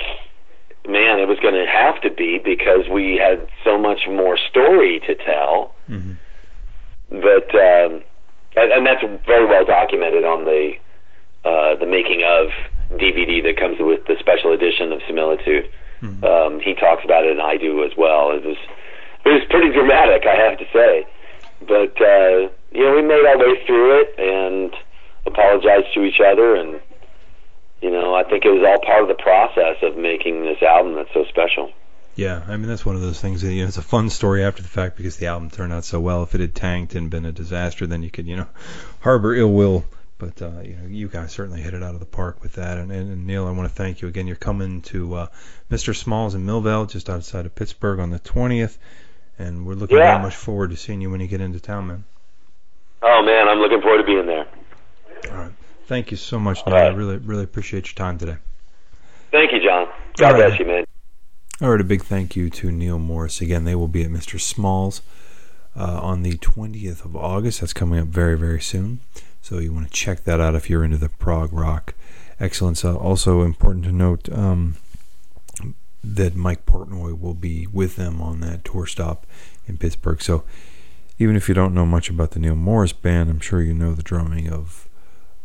[0.87, 5.01] man, it was going to have to be because we had so much more story
[5.07, 6.13] to tell hmm
[7.13, 8.01] but um,
[8.55, 10.73] and, and that's very well documented on the
[11.45, 12.47] uh, the making of
[12.99, 15.69] DVD that comes with the special edition of Similitude.
[16.01, 16.23] Mhm.
[16.23, 18.31] Um, he talks about it, and I do as well.
[18.31, 18.57] It was
[19.25, 21.05] it was pretty dramatic, I have to say.
[21.65, 24.75] But uh, you know, we made our way through it and
[25.25, 26.79] apologized to each other, and
[27.81, 30.95] you know, I think it was all part of the process of making this album
[30.95, 31.71] that's so special.
[32.15, 34.43] Yeah, I mean that's one of those things that you know it's a fun story
[34.43, 36.21] after the fact because the album turned out so well.
[36.23, 38.47] If it had tanked and been a disaster, then you could you know
[38.99, 39.85] harbor ill will.
[40.23, 42.77] But uh, you know, you guys certainly hit it out of the park with that.
[42.77, 44.25] And, and, and Neal, I want to thank you again.
[44.25, 45.27] You're coming to uh,
[45.69, 45.93] Mr.
[45.93, 48.77] Smalls in Millvale, just outside of Pittsburgh, on the 20th,
[49.37, 50.13] and we're looking Yeah.
[50.13, 52.03] very much forward to seeing you when you get into town, man.
[53.01, 54.47] Oh man, I'm looking forward to being there.
[55.29, 55.51] All right.
[55.87, 56.75] Thank you so much, Neal.
[56.75, 58.37] I really, really appreciate your time today.
[59.31, 59.87] Thank you, John.
[60.15, 60.47] God right.
[60.47, 60.85] bless you, man.
[61.61, 63.41] All right, a big thank you to Neal Morse.
[63.41, 64.39] Again, they will be at Mr.
[64.39, 65.01] Smalls
[65.75, 67.59] uh, on the 20th of August.
[67.59, 69.01] That's coming up very, very soon.
[69.43, 71.95] So you want to check that out if you're into the prog rock
[72.39, 72.85] excellence.
[72.85, 74.77] Uh, also important to note um,
[76.01, 79.27] that Mike Portnoy will be with them on that tour stop
[79.67, 80.21] in Pittsburgh.
[80.21, 80.45] So
[81.19, 83.93] even if you don't know much about the Neal Morse band, I'm sure you know
[83.93, 84.87] the drumming of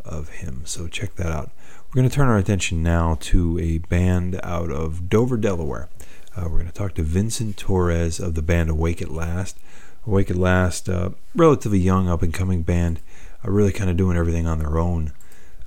[0.04, 0.62] of him.
[0.64, 1.50] So check that out.
[1.88, 5.88] We're going to turn our attention now to a band out of Dover, Delaware.
[6.36, 9.58] Uh, we're going to talk to Vincent Torres of the band Awake at Last.
[10.06, 13.00] Awake at Last, uh, relatively young, up and coming band,
[13.44, 15.12] uh, really kind of doing everything on their own,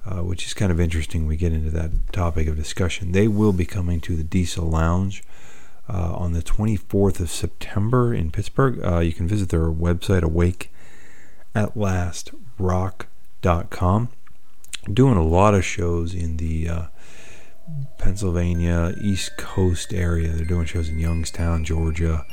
[0.06, 1.28] uh, which is kind of interesting.
[1.28, 3.12] We get into that topic of discussion.
[3.12, 5.24] They will be coming to the Diesel Lounge
[5.90, 8.84] uh, on the 24th of September in Pittsburgh.
[8.84, 10.70] Uh, you can visit their website,
[11.56, 14.10] awakeatlastrock.com.
[14.92, 16.86] Doing a lot of shows in the uh,
[17.98, 20.30] Pennsylvania East Coast area.
[20.30, 22.26] They're doing shows in Youngstown, Georgia,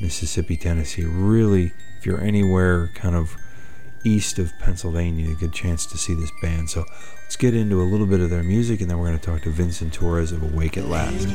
[0.00, 1.04] Mississippi, Tennessee.
[1.04, 3.36] Really, if you're anywhere kind of
[4.06, 6.70] east of Pennsylvania, a good chance to see this band.
[6.70, 6.84] So
[7.24, 9.42] let's get into a little bit of their music, and then we're going to talk
[9.42, 11.26] to Vincent Torres of Awake at Last.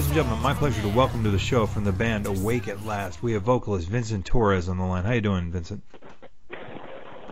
[0.00, 2.86] Ladies and gentlemen, my pleasure to welcome to the show from the band Awake at
[2.86, 3.22] Last.
[3.22, 5.04] We have vocalist Vincent Torres on the line.
[5.04, 5.82] How you doing, Vincent?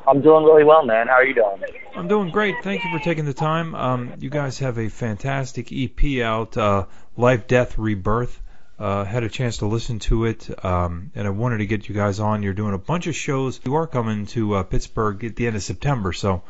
[0.07, 1.07] I'm doing really well, man.
[1.07, 1.63] How are you doing?
[1.97, 2.57] I'm doing great.
[2.63, 3.75] Thank you for taking the time.
[3.75, 6.85] Um, you guys have a fantastic EP out, uh,
[7.17, 8.39] Life, Death, Rebirth.
[8.79, 11.95] Uh, had a chance to listen to it, um, and I wanted to get you
[11.95, 12.43] guys on.
[12.43, 13.59] You're doing a bunch of shows.
[13.65, 16.43] You are coming to uh, Pittsburgh at the end of September, so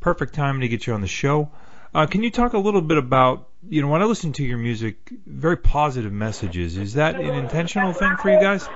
[0.00, 1.50] perfect time to get you on the show.
[1.94, 4.58] Uh, can you talk a little bit about, you know, when I listen to your
[4.58, 4.96] music,
[5.26, 6.76] very positive messages.
[6.76, 8.66] Is that an intentional thing for you guys?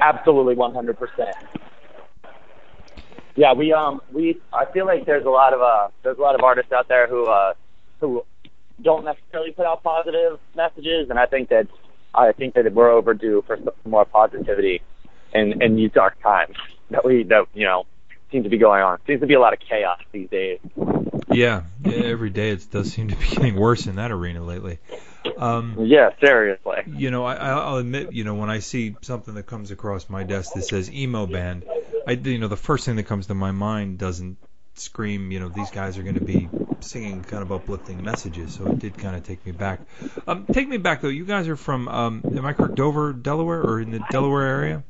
[0.00, 1.32] Absolutely, 100%.
[3.36, 6.34] Yeah, we um we I feel like there's a lot of uh there's a lot
[6.34, 7.54] of artists out there who uh
[8.00, 8.24] who
[8.82, 11.68] don't necessarily put out positive messages, and I think that
[12.12, 14.82] I think that we're overdue for some more positivity
[15.32, 16.56] in in these dark times
[16.90, 17.86] that we that you know
[18.30, 18.98] seem to be going on.
[19.06, 20.58] Seems to be a lot of chaos these days.
[21.30, 24.78] Yeah, yeah, every day it does seem to be getting worse in that arena lately.
[25.36, 26.82] Um, Yeah, seriously.
[26.86, 30.24] you know, I, I'll admit, you know, when I see something that comes across my
[30.24, 31.64] desk that says emo band,
[32.06, 34.38] I, you know, the first thing that comes to my mind doesn't
[34.74, 36.48] scream, you know, these guys are going to be
[36.80, 38.54] singing kind of uplifting messages.
[38.54, 39.80] So it did kind of take me back.
[40.26, 41.08] Um, take me back though.
[41.08, 44.84] You guys are from, um, am I correct, Dover, Delaware, or in the Delaware area?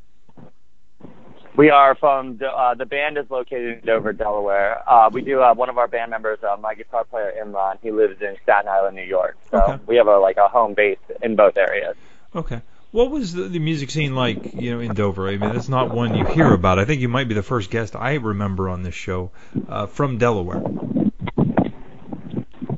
[1.57, 4.89] We are from uh, the band is located in Dover, Delaware.
[4.89, 7.79] Uh, we do uh, one of our band members, uh, my guitar player Imran.
[7.83, 9.37] He lives in Staten Island, New York.
[9.51, 9.83] So Okay.
[9.87, 11.97] we have a like a home base in both areas.
[12.35, 12.63] Okay.
[12.91, 15.29] What was the, the music scene like, you know, in Dover?
[15.29, 16.79] I mean, that's not one you hear about.
[16.79, 19.31] I think you might be the first guest I remember on this show
[19.69, 20.63] uh, from Delaware.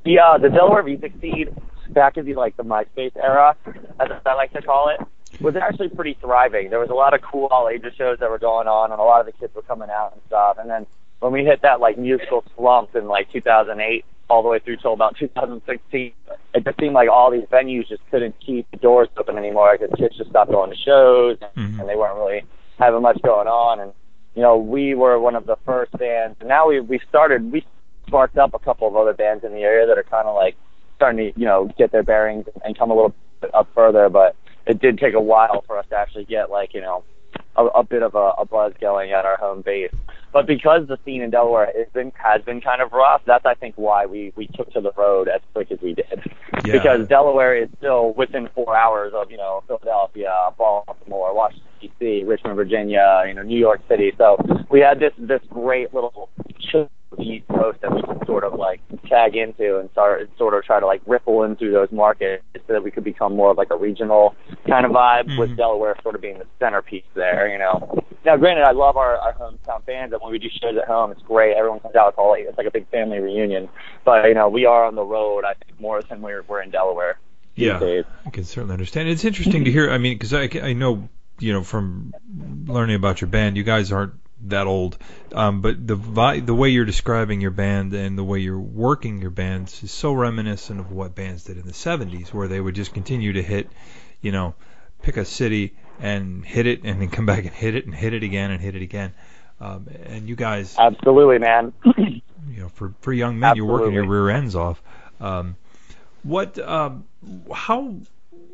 [0.04, 1.54] The uh, the Delaware music scene
[1.90, 3.56] back in the like the MySpace era,
[4.00, 5.06] as I like to call it,
[5.40, 6.70] was actually pretty thriving.
[6.70, 9.04] There was a lot of cool all ages shows that were going on, and a
[9.04, 10.58] lot of the kids were coming out and stuff.
[10.58, 10.86] And then
[11.20, 14.92] when we hit that like musical slump in like 2008 all the way through till
[14.92, 16.12] about 2016,
[16.54, 19.94] it just seemed like all these venues just couldn't keep the doors open anymore because
[19.98, 21.80] kids just stopped going to shows Mhm.
[21.80, 22.44] and they weren't really
[22.78, 23.80] having much going on.
[23.80, 23.92] And
[24.34, 26.36] you know, we were one of the first bands.
[26.40, 27.64] And now we we started we
[28.06, 30.54] sparked up a couple of other bands in the area that are kind of like
[30.96, 34.08] starting to you know get their bearings and come a little bit up further.
[34.08, 34.36] But
[34.70, 37.04] it did take a while for us to actually get like you know
[37.56, 39.92] a, a bit of a, a buzz going at our home base.
[40.32, 43.54] But because the scene in Delaware has been has been kind of rough, that's I
[43.54, 46.22] think why we we took to the road as quick as we did.
[46.64, 46.72] Yeah.
[46.72, 52.56] Because Delaware is still within four hours of you know Philadelphia, Baltimore, Washington D.C., Richmond,
[52.56, 54.12] Virginia, you know New York City.
[54.18, 54.36] So
[54.70, 56.28] we had this this great little
[57.10, 60.28] chunk of the East Coast that we could sort of like tag into and start
[60.38, 63.34] sort of try to like ripple in through those markets so that we could become
[63.36, 64.34] more of like a regional
[64.66, 65.38] kind of vibe Mhm.
[65.38, 68.02] with Delaware sort of being the centerpiece there, you know.
[68.24, 71.10] Now granted I love our, our hometown bands and when we do shows at home
[71.12, 71.56] it's great.
[71.56, 73.68] Everyone comes out, it's all it's like a big family reunion.
[74.04, 76.70] But, you know, we are on the road I think more than we're we're in
[76.70, 77.18] Delaware
[77.56, 77.78] Yeah.
[77.78, 78.04] days.
[78.26, 79.08] I can certainly understand.
[79.08, 79.90] It's interesting to hear.
[79.90, 82.12] I mean, because I, I know, you know, from
[82.66, 84.12] learning about your band, you guys aren't
[84.46, 84.98] that old,
[85.32, 89.20] um, but the vi- the way you're describing your band and the way you're working
[89.20, 92.74] your bands is so reminiscent of what bands did in the '70s, where they would
[92.74, 93.68] just continue to hit,
[94.20, 94.54] you know,
[95.02, 98.14] pick a city and hit it, and then come back and hit it and hit
[98.14, 99.12] it again and hit it again.
[99.60, 101.72] Um, and you guys, Absolutely, man.
[101.96, 104.82] you know, for for young men, you're working your rear ends off.
[105.20, 105.56] Um,
[106.22, 107.04] what, um,
[107.52, 107.94] how,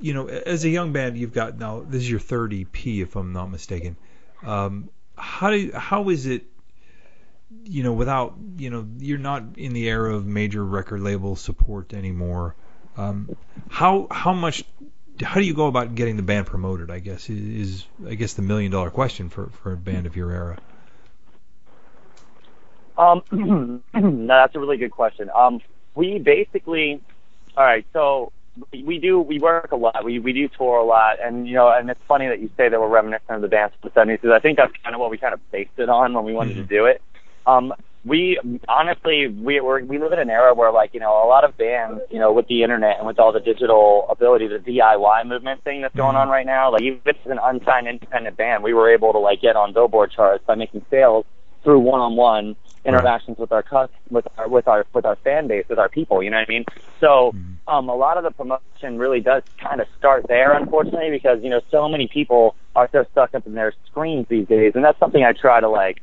[0.01, 3.17] you know, as a young band, you've got now this is your third EP, if
[3.17, 3.97] I'm not mistaken.
[4.45, 6.45] Um, how do how is it,
[7.65, 11.93] you know, without you know, you're not in the era of major record label support
[11.95, 12.55] anymore.
[12.97, 13.37] Um,
[13.69, 14.65] how how much
[15.23, 16.91] how do you go about getting the band promoted?
[16.91, 20.31] I guess is, I guess the million dollar question for for a band of your
[20.31, 20.59] era.
[22.99, 23.23] Um,
[23.95, 25.31] no, that's a really good question.
[25.35, 25.61] Um,
[25.95, 27.03] we basically,
[27.57, 27.87] all right.
[27.93, 28.33] So
[28.73, 30.05] we, do we work a lot.
[30.05, 32.69] We we do tour a lot, and you know, and it's funny that you say
[32.69, 35.01] that we're reminiscent of the bands from the '70s because I think that's kind of
[35.01, 37.03] what we kind of based it on when we wanted to do it.
[37.47, 37.73] Um,
[38.07, 38.39] we
[38.69, 41.57] honestly we we're, we live in an era where like you know a lot of
[41.59, 45.63] bands you know with the internet and with all the digital ability the DIY movement
[45.65, 48.73] thing that's going on right now like even if it's an unsigned independent band we
[48.73, 51.27] were able to like get on Billboard charts by making sales
[51.65, 52.55] through one-on-one
[52.87, 56.23] interactions with our cus- with our with our with our fan base with our people
[56.23, 56.65] you know what I mean
[57.01, 57.33] so
[57.69, 61.51] um a lot of the promotion really does kind of start there unfortunately because you
[61.51, 64.99] know so many people are so stuck up in their screens these days and that's
[64.99, 65.99] something I try to like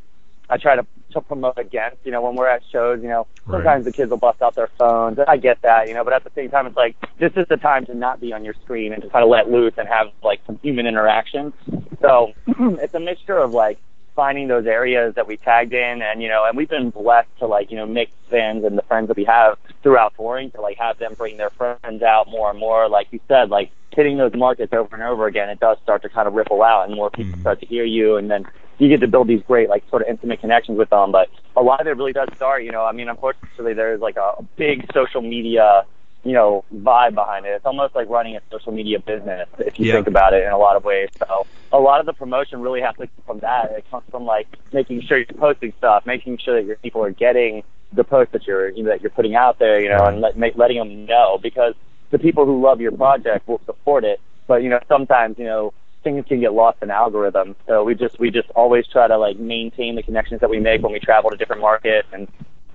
[0.50, 1.98] I try to, to promote against.
[2.04, 3.58] You know, when we're at shows, you know, Right.
[3.58, 5.18] sometimes the kids will bust out their phones.
[5.28, 7.58] I get that, you know, but at the same time, it's like this is the
[7.58, 10.08] time to not be on your screen and to kind of let loose and have
[10.22, 11.54] like some human interaction.
[12.02, 13.80] So it's a mixture of like
[14.16, 17.48] finding those areas that we tagged in, and you know, and we've been blessed to
[17.48, 20.78] like you know mix fans and the friends that we have throughout touring to like
[20.78, 22.88] have them bring their friends out more and more.
[22.90, 26.10] Like you said, like hitting those markets over and over again, it does start to
[26.10, 27.42] kind of ripple out, and more people Mhm.
[27.42, 28.46] start to hear you, and then
[28.80, 31.12] you get to build these great like sort of intimate connections with them.
[31.12, 32.86] But a lot of it really does start, you know.
[32.86, 35.86] I mean, unfortunately, there's like a big social media,
[36.24, 37.50] you know, vibe behind it.
[37.50, 39.96] It's almost like running a social media business if you Yeah.
[39.96, 41.10] think about it in a lot of ways.
[41.20, 43.72] So a lot of the promotion really has to come from that.
[43.72, 47.12] It comes from like making sure you're posting stuff, making sure that your people are
[47.12, 50.22] getting the post that you're you know, that you're putting out there, you know, and
[50.22, 51.74] let, make, letting them know because
[52.12, 54.20] the people who love your project will support it.
[54.48, 57.56] But you know, sometimes you know things can get lost in algorithms.
[57.68, 60.82] So we just we just always try to like maintain the connections that we make
[60.84, 62.28] when we travel to different markets, and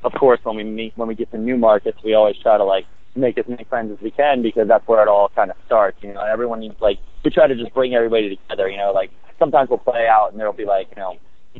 [0.04, 2.64] of course when we meet when we get to new markets, we always try to
[2.64, 2.84] like
[3.14, 5.98] make as many friends as we can because that's where it all kind of starts.
[6.02, 8.68] You know, everyone needs like we try to just bring everybody together.
[8.68, 11.16] You know, like sometimes we'll play out and there'll be like you know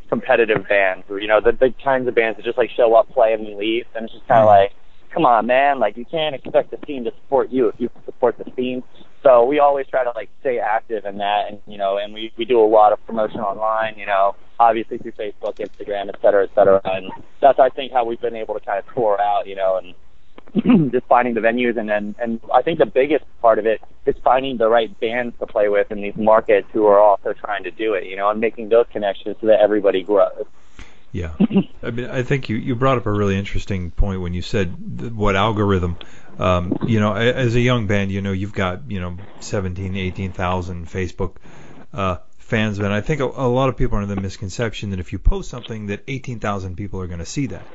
[0.09, 3.09] competitive bands or you know the the kinds of bands that just like show up,
[3.11, 4.63] play, and leave, and it's just kind of mm-hmm.
[4.63, 4.73] like
[5.13, 8.37] come on, man, like you can't expect the scene to support you if you support
[8.39, 8.83] the scene.
[9.23, 12.33] So we always try to like stay active in that, and you know, and we
[12.37, 16.45] we do a lot of promotion online, you know, obviously through Facebook, Instagram, et cetera,
[16.45, 19.47] et cetera, and that's I think how we've been able to kind of tour out,
[19.47, 19.95] you know, and
[20.91, 24.15] just finding the venues, and then and I think the biggest part of it is
[24.23, 27.71] finding the right bands to play with in these markets who are also trying to
[27.71, 30.47] do it, you know, and making those connections so that everybody grows.
[31.13, 31.33] Yeah,
[31.83, 35.15] I mean, I think you you brought up a really interesting point when you said
[35.17, 35.97] what algorithm.
[36.39, 40.87] Um, you know, as a young band, you know, you've got you know 17, 18,000
[40.87, 41.37] Facebook
[41.92, 45.01] uh, fans, and I think a, a lot of people are under the misconception that
[45.01, 47.67] if you post something, that 18,000 people are going to see that.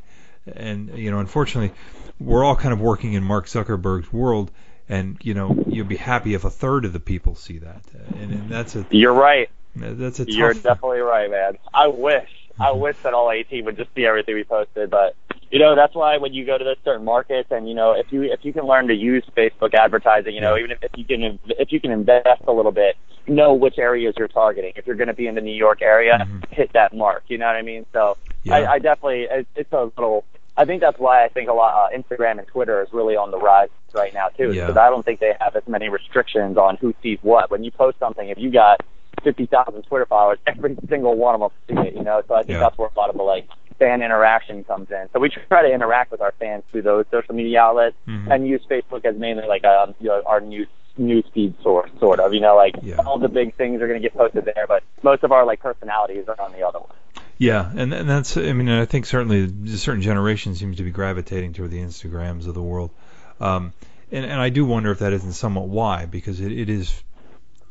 [0.46, 1.76] And you know, unfortunately,
[2.20, 4.52] we're all kind of working in Mark Zuckerberg's world,
[4.90, 7.82] and you know, you'll be happy if a third of the people see that,
[8.16, 9.50] and, and that's a You're right.
[9.76, 10.36] that's a tough.
[10.36, 11.58] You're definitely right, man.
[11.74, 12.30] I wish.
[12.60, 12.82] I mm-hmm.
[12.82, 15.16] wish that all 18 would just see everything we posted, but
[15.50, 18.12] you know that's why when you go to those certain markets and you know if
[18.12, 21.06] you if you can learn to use Facebook advertising, you know even if, if you
[21.06, 22.96] can if you can invest a little bit,
[23.28, 24.74] know which areas you're targeting.
[24.76, 26.46] If you're going to be in the New York area, Mhm.
[26.52, 27.24] hit that mark.
[27.28, 27.86] You know what I mean?
[27.94, 28.56] So Yeah.
[28.56, 30.26] I, I definitely it, it's a little.
[30.56, 33.32] I think that's why I think a lot uh, Instagram and Twitter is really on
[33.32, 34.52] the rise right now too.
[34.54, 34.68] Yeah.
[34.68, 37.50] Because I don't think they have as many restrictions on who sees what.
[37.50, 38.82] When you post something, if you got
[39.24, 41.50] fifty thousand Twitter followers, every single one of them
[41.84, 41.96] see it.
[41.96, 42.60] You know, so I think Yeah.
[42.60, 43.48] that's where a lot of the like
[43.80, 45.08] fan interaction comes in.
[45.14, 48.30] So we try to interact with our fans through those social media outlets Mhm.
[48.32, 50.68] and use Facebook as mainly like um, you know, our news
[50.98, 52.34] news feed source, sort of.
[52.34, 52.98] You know, like Yeah.
[53.06, 55.60] all the big things are going to get posted there, but most of our like
[55.60, 56.90] personalities are on the other one.
[57.38, 60.92] Yeah, and, and that's I mean I think certainly a certain generation seems to be
[60.92, 62.92] gravitating toward the Instagrams of the world,
[63.40, 63.74] um,
[64.12, 66.94] and and I do wonder if that isn't somewhat why because it, it is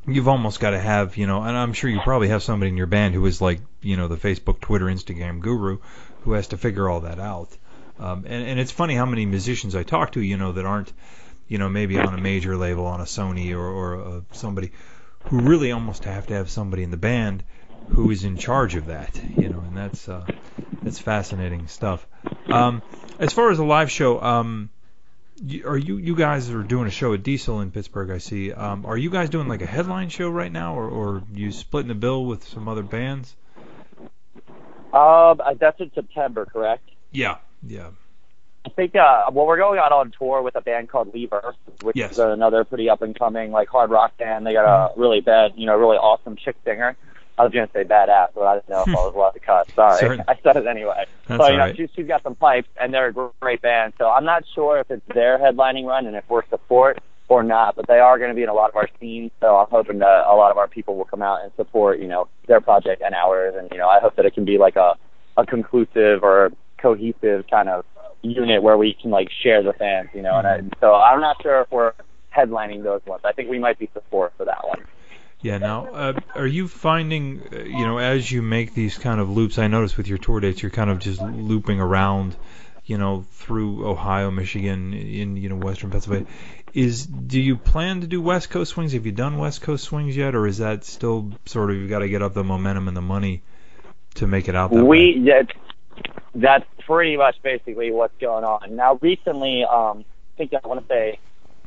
[0.06, 2.76] you've almost got to have you know and I'm sure you probably have somebody in
[2.76, 5.78] your band who is like you know the Facebook, Twitter, Instagram guru
[6.22, 7.56] who has to figure all that out,
[8.00, 10.92] um, and and it's funny how many musicians I talk to you know that aren't
[11.53, 14.72] you know maybe on a major label on a Sony or or uh, somebody
[15.24, 17.44] who really almost have to have somebody in the band
[17.88, 20.26] who is in charge of that, you know, and that's uh,
[20.82, 22.07] that's fascinating stuff.
[22.46, 22.80] Um,
[23.18, 24.70] as far as a live show, um,
[25.44, 28.11] you, are you you guys are doing a show at Diesel in Pittsburgh?
[28.11, 28.50] I see.
[28.50, 31.88] Um, are you guys doing like a headline show right now, or, or you splitting
[31.88, 33.36] the bill with some other bands?
[34.94, 36.88] Um, uh, that's in September, correct?
[37.11, 37.36] Yeah,
[37.66, 37.90] yeah,
[38.64, 41.96] I think uh, well, we're going out on tour with a band called Lever, which
[41.96, 42.12] Yes.
[42.12, 44.46] is another pretty up and coming like hard rock band.
[44.46, 46.96] They got a really bad, you know, really awesome chick singer.
[47.38, 49.68] I was gonna say badass, but I didn't know if I was allowed to cut.
[49.74, 51.06] Sorry, Certain- I said it anyway.
[51.26, 51.76] That's so you know, right.
[51.76, 53.94] she's, she's got some pipes, and they're a great band.
[53.98, 56.98] So I'm not sure if it's their headlining run and if we're support
[57.28, 59.30] or not, but they are going to be in a lot of our scenes.
[59.40, 62.06] So I'm hoping that a lot of our people will come out and support, you
[62.06, 63.54] know, their project and ours.
[63.58, 64.94] And you know, I hope that it can be like a
[65.36, 67.84] a conclusive or cohesive kind of
[68.22, 70.36] unit where we can like share the fans, you know.
[70.38, 71.92] And I, so I'm not sure if we're
[72.34, 73.22] headlining those ones.
[73.24, 74.84] I think we might be support for that one.
[75.40, 75.58] yeah.
[75.58, 79.58] Now, uh, are you finding, uh, you know, as you make these kind of loops?
[79.58, 82.36] I notice with your tour dates, you're kind of just looping around,
[82.84, 86.28] you know, through Ohio, Michigan, in you know Western Pennsylvania.
[86.72, 88.92] Is do you plan to do West Coast swings?
[88.92, 91.98] Have you done West Coast swings yet, or is that still sort of you've got
[91.98, 93.42] to get up the momentum and the money
[94.14, 95.14] to make it out that we way?
[95.18, 95.42] yeah,
[96.34, 98.76] that's pretty much basically what's going on.
[98.76, 100.04] Now recently um
[100.34, 101.18] i think i want to say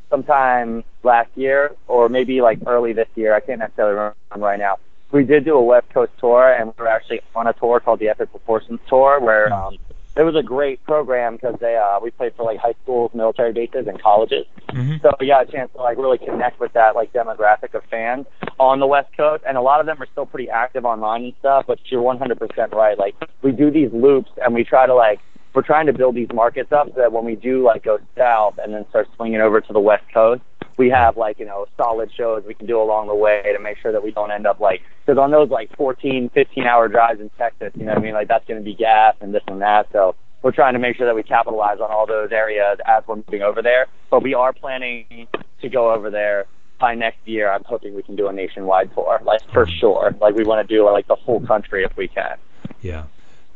[0.10, 4.78] sometime last year or maybe like early this year i can't necessarily remember right now
[5.12, 8.00] we did do a west coast tour and we were actually on a tour called
[8.00, 9.78] the epic proportions tour where um
[10.18, 13.52] it was a great program because they uh we played for like high schools military
[13.54, 15.02] bases and colleges Mhm.
[15.02, 18.26] so we got a chance to like really connect with that like demographic of fans
[18.60, 21.34] on the West Coast, and a lot of them are still pretty active online and
[21.40, 21.66] stuff.
[21.68, 22.98] But you're 100% right.
[22.98, 25.20] Like we do these loops, and we try to like
[25.54, 28.56] we're trying to build these markets up so that when we do like go south
[28.62, 30.42] and then start swinging over to the West Coast,
[30.78, 33.78] we have like you know solid shows we can do along the way to make
[33.78, 37.22] sure that we don't end up like because on those like 14, 15 hour drives
[37.22, 38.14] in Texas, you know what I mean?
[38.14, 39.88] Like that's going to be gas and this and that.
[39.92, 43.18] So we're trying to make sure that we capitalize on all those areas as we're
[43.18, 43.88] moving over there.
[44.10, 45.28] But we are planning
[45.62, 46.46] to go over there
[46.80, 47.52] by next year.
[47.52, 50.16] I'm hoping we can do a nationwide tour, like for sure.
[50.20, 52.38] Like we want to do like the whole country if we can.
[52.82, 53.06] Yeah.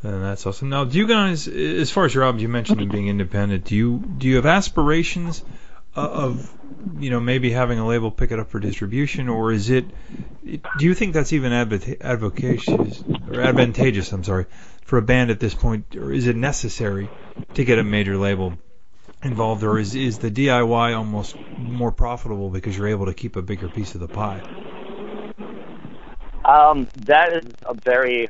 [0.02, 0.70] And that's awesome.
[0.70, 3.66] Now, do you guys, as far as your album, you mentioned them being independent.
[3.66, 5.46] Do you do you have aspirations uh,
[5.96, 6.52] of,
[7.00, 9.86] you know, maybe having a label pick it up for distribution, or is it?
[10.78, 14.12] do you think that's even advocacious or advantageous?
[14.12, 14.46] I'm sorry,
[14.84, 17.10] for a band at this point, or is it necessary
[17.56, 18.54] to get a major label
[19.24, 23.42] involved, or is is the DIY almost more profitable because you're able to keep a
[23.42, 24.42] bigger piece of the pie?
[26.46, 28.30] Um, that is a very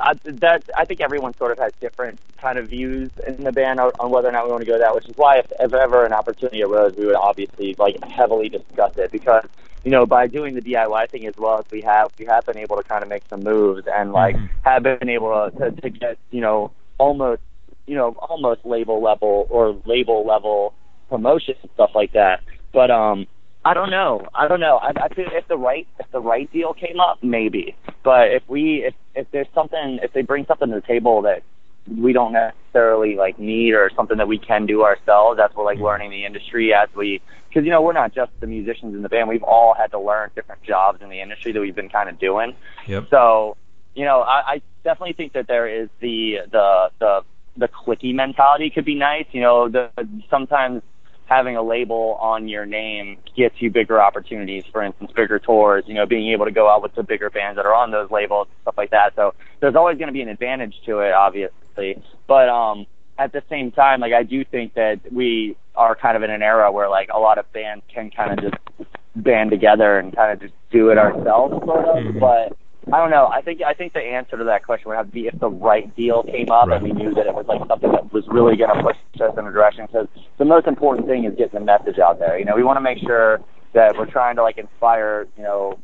[0.00, 3.80] uh, that I think everyone sort of has different kind of views in the band
[3.80, 5.72] on, on whether or not we want to go that, which is why if, if
[5.72, 9.44] ever an opportunity arose, we would obviously like heavily discuss it because
[9.84, 12.58] you know by doing the DIY thing as well as we have, we have been
[12.58, 14.50] able to kind of make some moves and like Mhm.
[14.62, 17.40] have been able to, to to get you know almost
[17.86, 20.74] you know almost label level or label level
[21.08, 22.40] promotion and stuff like that.
[22.72, 23.26] But um,
[23.66, 24.28] I don't know.
[24.32, 24.76] I don't know.
[24.76, 27.74] I, I feel if the right if the right deal came up, maybe.
[28.04, 31.42] But if we if if there's something if they bring something to the table that
[31.88, 35.78] we don't necessarily like need or something that we can do ourselves, that's what like
[35.78, 35.84] mm-hmm.
[35.84, 39.08] learning the industry as we because you know we're not just the musicians in the
[39.08, 39.28] band.
[39.28, 42.20] We've all had to learn different jobs in the industry that we've been kind of
[42.20, 42.54] doing.
[42.86, 43.08] Yep.
[43.10, 43.56] So,
[43.96, 47.22] you know, I, I definitely think that there is the the the
[47.56, 49.26] the clicky mentality could be nice.
[49.32, 49.90] You know, the
[50.30, 50.82] sometimes
[51.26, 54.64] having a label on your name gets you bigger opportunities.
[54.72, 55.84] For instance, bigger tours.
[55.86, 58.10] You know, being able to go out with the bigger bands that are on those
[58.10, 59.14] labels, stuff like that.
[59.14, 62.02] So there's always going to be an advantage to it, obviously.
[62.26, 62.86] But um,
[63.18, 66.42] at the same time, like I do think that we are kind of in an
[66.42, 70.32] era where like a lot of bands can kind of just band together and kind
[70.32, 71.96] of just do it ourselves, sort of.
[71.96, 72.20] Mhm.
[72.20, 72.56] But
[72.92, 73.26] I don't know.
[73.26, 75.50] I think I think the answer to that question would have to be if the
[75.50, 76.80] right deal came up Right.
[76.80, 79.36] and we knew that it was like something that was really going to push us
[79.36, 79.86] in a direction.
[79.86, 80.06] Because
[80.38, 82.38] the most important thing is getting the message out there.
[82.38, 83.40] You know, we want to make sure
[83.72, 85.78] that we're trying to like inspire, you know,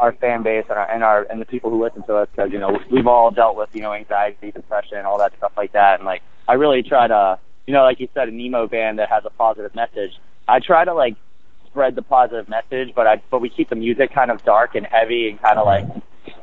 [0.00, 2.50] our fan base and our and our and the people who listen to us because
[2.50, 6.00] you know we've all dealt with you know anxiety, depression, all that stuff like that,
[6.00, 7.38] and like I really try to
[7.68, 10.18] you know like you said an emo band that has a positive message.
[10.48, 11.14] I try to like
[11.66, 14.84] spread the positive message, but I but we keep the music kind of dark and
[14.84, 15.86] heavy and kind of like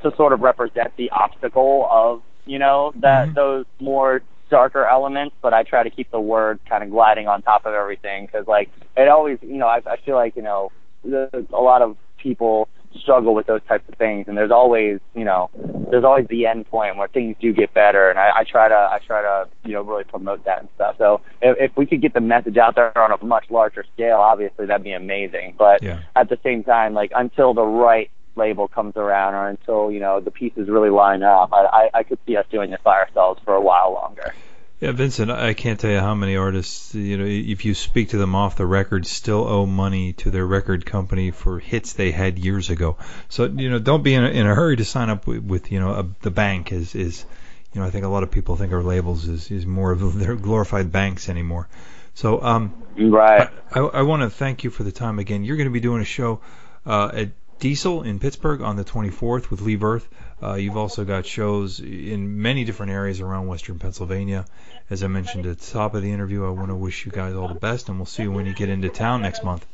[0.03, 3.34] to sort of represent the obstacle of you know that Mhm.
[3.36, 5.36] those more darker elements.
[5.41, 8.47] But I try to keep the word kind of gliding on top of everything because
[8.47, 10.71] like it always you know I, I feel like you know
[11.03, 12.67] the, a lot of people
[13.01, 15.49] struggle with those types of things and there's always you know
[15.91, 18.73] there's always the end point where things do get better and I, I try to
[18.73, 22.01] I try to you know really promote that and stuff so if, if we could
[22.01, 25.84] get the message out there on a much larger scale obviously that'd be amazing but
[25.84, 25.99] Yeah.
[26.15, 30.19] at the same time like until the right label comes around or until you know
[30.19, 33.41] the pieces really line up I, I, I could see us doing this by ourselves
[33.43, 34.33] for a while longer
[34.79, 38.19] Yeah, Vincent, I can't tell you how many artists, you know, if you speak to
[38.19, 42.38] them off the record, still owe money to their record company for hits they had
[42.38, 42.97] years ago.
[43.27, 45.71] So, you know, don't be in a, in a hurry to sign up with, with
[45.71, 47.25] you know, a, the bank is, is,
[47.73, 50.19] you know, I think a lot of people think our labels is, is more of
[50.19, 51.67] their glorified banks anymore.
[52.13, 55.43] So, um, right I, I want to thank you for the time again.
[55.43, 56.41] You're going to be doing a show
[56.85, 57.29] uh, at
[57.60, 60.08] Diesel in Pittsburgh on the 24th with Leave Earth.
[60.41, 64.45] Uh, you've also got shows in many different areas around Western Pennsylvania.
[64.89, 67.34] As I mentioned at the top of the interview, I want to wish you guys
[67.34, 69.66] all the best, and we'll see you when you get into town next month.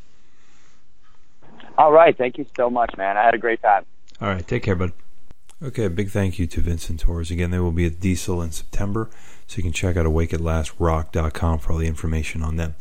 [1.77, 3.85] all right thank you so much man I had a great time
[4.21, 4.93] All right, take care, bud.
[5.61, 7.31] Okay, big thank you to Vincent Torres.
[7.31, 9.09] Again, they will be at Diesel in September,
[9.47, 12.75] so you can check out awakeatlastrock.com for all the information on them.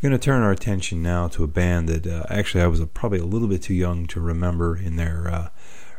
[0.00, 2.82] We're going to turn our attention now to a band that uh, actually I was
[2.94, 5.48] probably a little bit too young to remember in their uh,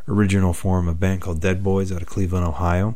[0.07, 2.95] original form, a band called Dead Boys out of Cleveland, Ohio.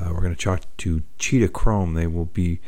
[0.00, 1.92] Uh, we're going to talk to Cheetah Chrome.
[1.92, 2.60] They will be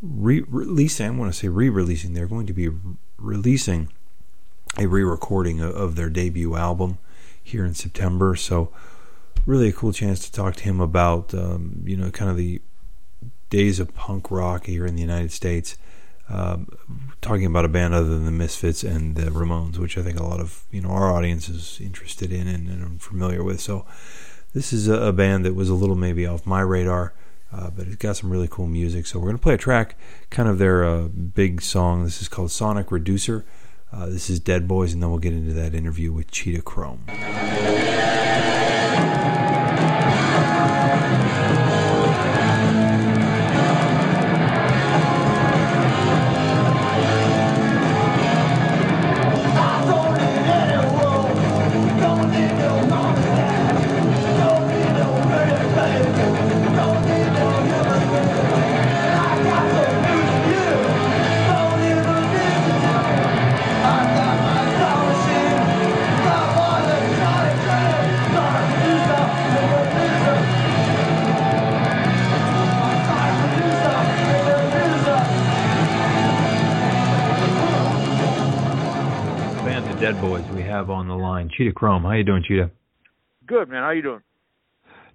[0.00, 3.92] re- releasing, I want to say re releasing, they're going to be re- releasing
[4.78, 6.96] a re recording of, of their debut album
[7.42, 8.36] here in September.
[8.36, 8.72] So,
[9.44, 12.62] really a cool chance to talk to him about, um, you know, kind of the
[13.50, 15.76] days of punk rock here in the United States.
[16.30, 16.68] Um,
[17.22, 20.24] talking about a band other than the Misfits and the Ramones, which I think a
[20.24, 23.60] lot of you know our audience is interested in and, and familiar with.
[23.60, 23.86] So
[24.52, 27.14] this is a, a band that was a little maybe off my radar,
[27.52, 29.06] uh, but it's got some really cool music.
[29.06, 29.96] So we're gonna play a track,
[30.28, 32.04] kind of their uh, big song.
[32.04, 33.46] This is called Sonic Reducer.
[33.90, 37.04] Uh, this is Dead Boys, and then we'll get into that interview with Cheetah Chrome.
[81.58, 82.04] Cheetah Chrome.
[82.04, 82.70] How you doing, Cheetah?
[83.46, 84.20] Good man, how you doing?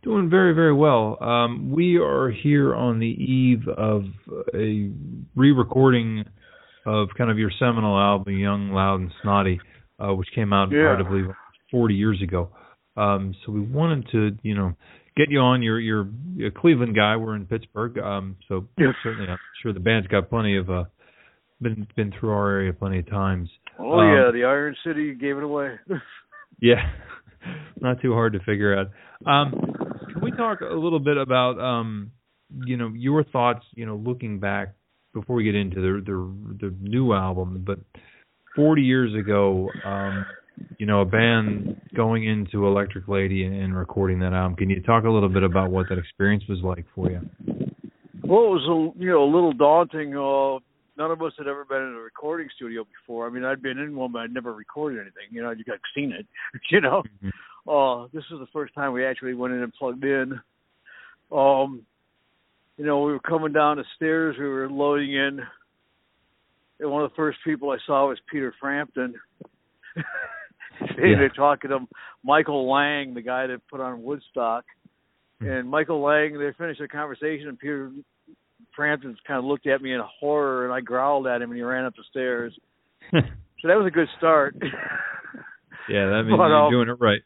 [0.03, 1.17] Doing very, very well.
[1.23, 4.03] Um, we are here on the eve of
[4.53, 4.91] a
[5.35, 6.25] re-recording
[6.85, 9.61] of kind of your seminal album, Young, Loud, and Snotty,
[9.99, 10.97] uh, which came out Yeah.
[10.97, 11.27] to believe
[11.71, 12.49] 40 years ago.
[12.97, 14.75] Um, so we wanted to, you know,
[15.15, 15.61] get you on.
[15.63, 16.07] You're you're
[16.45, 17.15] a Cleveland guy.
[17.15, 18.93] We're in Pittsburgh, um, so Yes.
[19.01, 20.83] certainly I'm sure the band's got plenty of uh,
[21.61, 23.49] been been through our area plenty of times.
[23.79, 25.79] Oh Um, yeah, the Iron City gave it away.
[26.63, 26.89] Yeah,
[27.81, 28.87] not too hard to figure out.
[29.29, 29.51] Um,
[30.13, 32.11] can we talk a little bit about, um,
[32.65, 34.75] you know, your thoughts, you know, looking back
[35.13, 37.79] before we get into the the, the new album, but
[38.55, 40.25] 40 years ago, um,
[40.77, 44.55] you know, a band going into Electric Lady and, and recording that album.
[44.55, 47.19] Can you talk a little bit about what that experience was like for you?
[48.23, 50.15] well, it was a you know a little daunting.
[50.15, 50.59] Uh,
[50.97, 53.25] none of us had ever been in a recording studio before.
[53.27, 55.27] I mean, I'd been in one, but I'd never recorded anything.
[55.31, 56.25] You know, I'd like seen it.
[56.69, 57.31] You know, Mhm.
[57.67, 60.39] uh, this was the first time we actually went in and plugged in.
[61.31, 61.85] Um,
[62.77, 64.35] you know, we were coming down the stairs.
[64.37, 65.39] We were loading in,
[66.79, 69.13] and one of the first people I saw was Peter Frampton.
[70.97, 71.19] they Yeah.
[71.19, 71.87] were talking to
[72.23, 74.65] Michael Lang, the guy that put on Woodstock,
[75.39, 75.47] Hmm.
[75.47, 76.37] and Michael Lang.
[76.37, 77.91] They finished their conversation, and Peter
[78.75, 81.63] Frampton kind of looked at me in horror, and I growled at him, and he
[81.63, 82.57] ran up the stairs.
[83.63, 84.57] So that was a good start.
[85.89, 87.21] yeah, that means But, you're um, doing it right.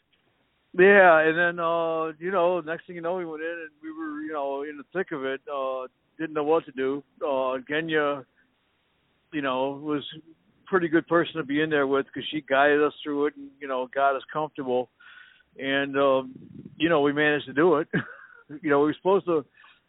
[0.78, 3.92] Yeah, and then uh, you know, next thing you know, we went in and we
[3.92, 5.42] were, you know, in the thick of it.
[5.52, 5.88] Uh,
[6.20, 7.04] didn't know what to do.
[7.22, 8.24] Uh, Genya,
[9.34, 12.84] you know, was a pretty good person to be in there with because she guided
[12.84, 14.90] us through it and you know got us comfortable.
[15.58, 16.34] And um,
[16.78, 17.88] you know, we managed to do it.
[18.62, 19.46] you know, we were supposed to, it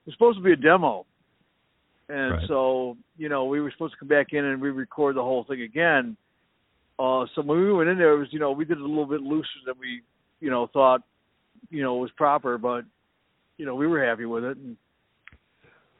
[0.06, 1.04] was supposed to be a demo,
[2.08, 2.48] and Right.
[2.48, 5.62] so you know, we were supposed to come back in and re-record the whole thing
[5.62, 6.16] again.
[6.98, 8.86] Uh, so when we went in there, it was you know we did it a
[8.86, 10.02] little bit looser than we
[10.40, 11.02] you know thought
[11.70, 12.84] you know was proper, but
[13.56, 14.56] you know we were happy with it.
[14.56, 14.76] And,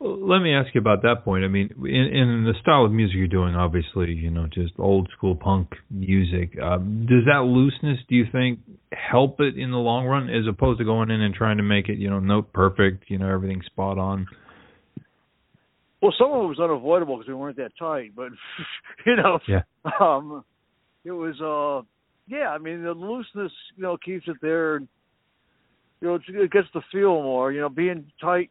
[0.01, 1.45] Well, let me ask you about that point.
[1.45, 5.09] I mean, in, in the style of music you're doing, obviously, you know, just old
[5.17, 6.57] school punk music.
[6.61, 8.61] Um, does that looseness, do you think,
[8.93, 11.89] help it in the long run, as opposed to going in and trying to make
[11.89, 14.29] it, you know, note perfect, you know, everything spot on?
[16.01, 18.31] Well, some of it was unavoidable because we weren't that tight, but
[19.07, 19.63] you know, Yeah.
[20.01, 20.45] um,
[21.05, 21.87] it was uh,
[22.29, 22.49] yeah.
[22.51, 24.77] I mean, the looseness you know keeps it there.
[24.77, 24.89] And,
[26.01, 27.53] you know, it gets the feel more.
[27.53, 28.51] You know, being tight.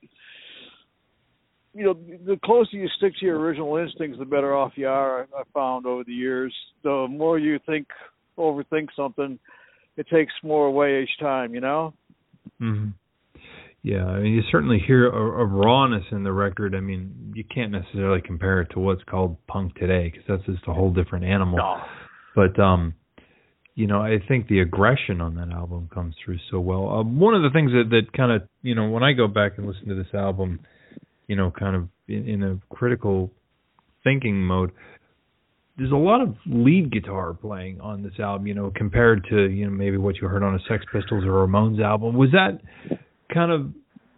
[1.74, 1.94] You know,
[2.26, 5.22] the closer you stick to your original instincts, the better off you are.
[5.22, 6.54] I I found over the years.
[6.84, 7.88] The more you think,
[8.38, 9.38] overthink something,
[9.96, 11.54] it takes more away each time.
[11.54, 11.94] You know.
[12.60, 12.88] hmm
[13.84, 16.76] Yeah, I mean, you certainly hear a, a rawness in the record.
[16.76, 20.68] I mean, you can't necessarily compare it to what's called punk today because that's just
[20.68, 21.58] a whole different animal.
[21.58, 21.78] No.
[22.36, 22.96] But um,
[23.76, 26.90] you know, I think the aggression on that album comes through so well.
[26.90, 29.54] Um, one of the things that that kind of you know when I go back
[29.58, 30.62] and listen to this album,
[31.28, 33.32] you know, kind of in, in a critical
[34.04, 34.72] thinking mode,
[35.78, 38.48] there's a lot of lead guitar playing on this album.
[38.48, 41.48] You know, compared to you know maybe what you heard on a Sex Pistols or
[41.48, 42.18] Ramones album.
[42.18, 42.60] Was that
[43.38, 43.74] kind of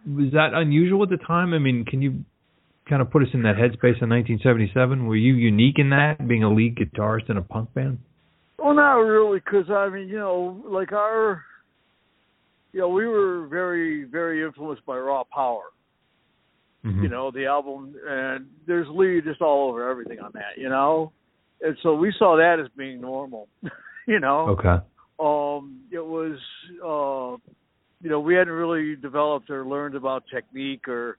[0.06, 1.52] was that unusual at the time?
[1.52, 2.24] I mean, can you
[2.88, 5.06] kind of put us in that headspace in 1977?
[5.06, 7.98] Were you unique in that, being a lead guitarist in a punk band?
[8.58, 11.42] Well, not really, because I mean, you know, like our,
[12.72, 15.64] you know, we were very, very influenced by Raw Power.
[16.84, 17.02] Mhm.
[17.02, 20.56] You know, the album, and there's lead just all over everything on that.
[20.56, 21.12] You know,
[21.60, 23.48] and so we saw that as being normal.
[24.06, 24.78] you know, Okay.
[25.18, 26.38] um, it was,
[26.82, 27.36] uh,
[28.02, 31.18] you know, we hadn't really developed or learned about technique or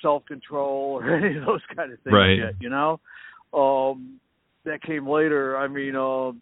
[0.00, 2.38] self control or any of those kind of things Right.
[2.38, 2.54] yet.
[2.60, 3.00] You know,
[3.52, 4.20] um,
[4.64, 5.56] that came later.
[5.56, 6.32] I mean, uh,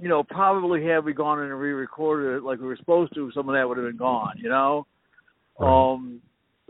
[0.00, 3.30] you know, probably had we gone in and re-recorded it like we were supposed to,
[3.32, 4.34] some of that would have been gone.
[4.36, 4.86] You know,
[5.58, 5.92] Right.
[5.92, 6.20] um,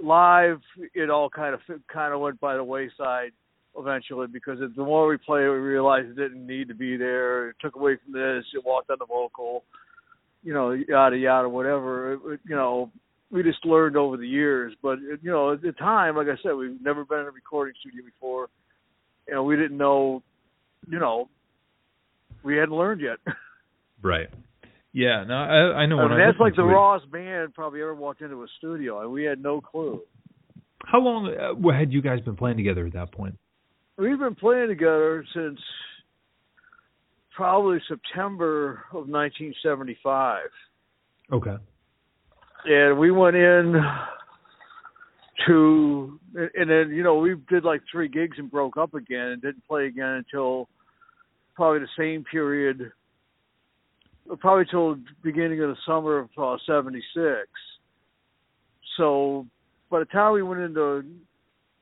[0.03, 0.61] live,
[0.95, 1.61] it all kind of
[1.93, 3.33] kind of went by the wayside
[3.79, 7.51] eventually because the more we played, we realized it didn't need to be there.
[7.51, 8.45] It took away from this.
[8.55, 9.65] It walked on the vocal,
[10.43, 12.15] you know, yada yada, whatever.
[12.15, 12.91] It, it, you know,
[13.31, 14.75] we just learned over the years.
[14.83, 17.31] But it, you know, at the time, like I said, we've never been in a
[17.31, 18.49] recording studio before.
[19.29, 20.23] You know, we didn't know.
[20.89, 21.29] You know,
[22.43, 23.19] we hadn't learned yet.
[24.05, 24.27] Right.
[24.93, 25.23] Yeah.
[25.23, 25.95] No, I, I know.
[25.97, 29.01] What I mean, I that's like the rawest band probably ever walked into a studio,
[29.01, 30.01] and we had no clue.
[30.85, 33.39] How long uh, had you guys been playing together at that point?
[33.97, 35.61] We've been playing together since
[37.35, 40.41] probably September of 1975,
[41.33, 41.57] Okay.
[42.65, 43.75] and we went in
[45.47, 49.43] to, and then you know we did like three gigs and broke up again and
[49.43, 50.69] didn't play again until
[51.55, 52.93] probably the same period,
[54.39, 57.03] probably till the beginning of the summer of uh, '76.
[58.97, 59.47] So
[59.91, 61.05] by the time we went into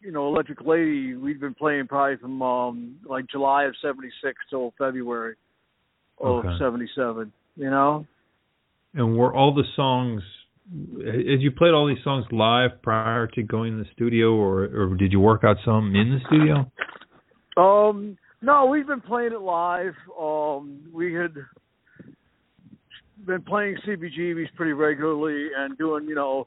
[0.01, 4.73] you know, Electric Lady, we'd been playing probably from um like July of '76 till
[4.79, 5.37] February
[6.21, 6.59] of Okay.
[6.59, 7.33] '77.
[7.57, 8.07] You know,
[8.95, 10.23] And were all the songs?
[11.05, 14.95] Had you played all these songs live prior to going in the studio, or or
[14.97, 16.71] did you work out some in the studio?
[17.57, 19.95] um, no, we've been playing it live.
[20.19, 21.35] Um, we had
[23.27, 26.47] been playing CBGBs pretty regularly and doing you know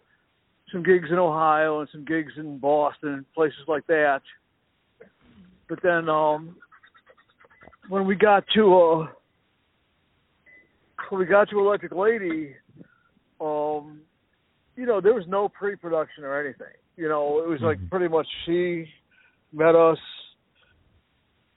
[0.74, 4.22] some gigs in Ohio and some gigs in Boston and places like that.
[5.70, 6.58] But then um
[7.88, 9.08] when we got to uh
[11.10, 12.56] when we got to Electric Lady,
[13.40, 14.02] um,
[14.76, 16.74] you know, there was no pre production or anything.
[16.98, 17.90] You know, it was like Mhm.
[17.90, 18.92] pretty much she
[19.52, 20.00] met us.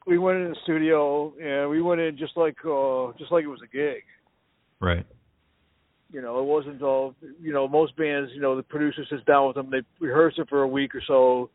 [0.06, 3.48] We went in the studio and we went in just like uh just like it
[3.48, 4.04] was a gig.
[4.80, 5.06] Right.
[6.12, 7.14] You know, it wasn't all.
[7.40, 8.30] You know, most bands.
[8.34, 9.70] You know, the producer sits down with them.
[9.70, 11.50] They rehearse it for a week or so.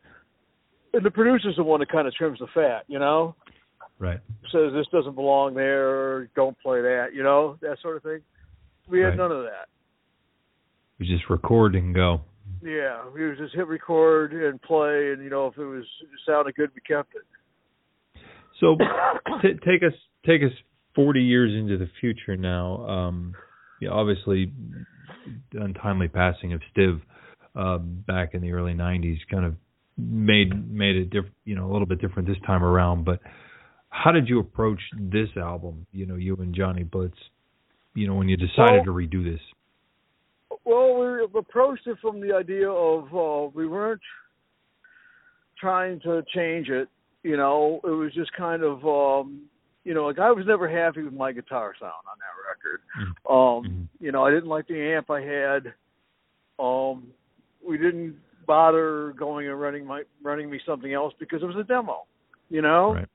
[0.94, 3.34] and the producer's the one that kind of trims the fat, you know,
[3.98, 4.20] Right.
[4.52, 8.20] says this doesn't belong there, don't play that, you know, that sort of thing.
[8.88, 9.16] We had Right.
[9.16, 9.68] none of that.
[10.98, 12.20] We just record and go.
[12.62, 16.08] Yeah, we would just hit record and play, and you know, if it was it
[16.26, 17.22] sounded good, we kept it.
[18.60, 18.76] So
[19.40, 19.94] t- take us
[20.26, 20.52] take us
[20.94, 22.86] 40 years into the future now.
[22.86, 23.34] Um,
[23.82, 24.52] yeah, obviously,
[25.52, 27.00] untimely passing of Stiv
[27.56, 29.56] uh, back in the early 90s kind of
[29.98, 33.04] made made it diff- you know a little bit different this time around.
[33.04, 33.18] But
[33.90, 35.84] how did you approach this album?
[35.90, 37.16] You know, you and Johnny Blitz.
[37.94, 39.40] You know, when you decided Well- to redo this.
[40.64, 44.00] Well, we approached it from the idea of uh, we weren't
[45.58, 46.88] trying to change it.
[47.24, 49.42] You know, it was just kind of, um,
[49.84, 52.82] you know, like I was never happy with my guitar sound on that record.
[53.28, 53.88] Um, Mhm.
[54.00, 55.74] You know, I didn't like the amp I had.
[56.58, 57.12] Um,
[57.64, 58.16] we didn't
[58.46, 62.06] bother going and running my running me something else because it was a demo.
[62.50, 63.08] You know, Right.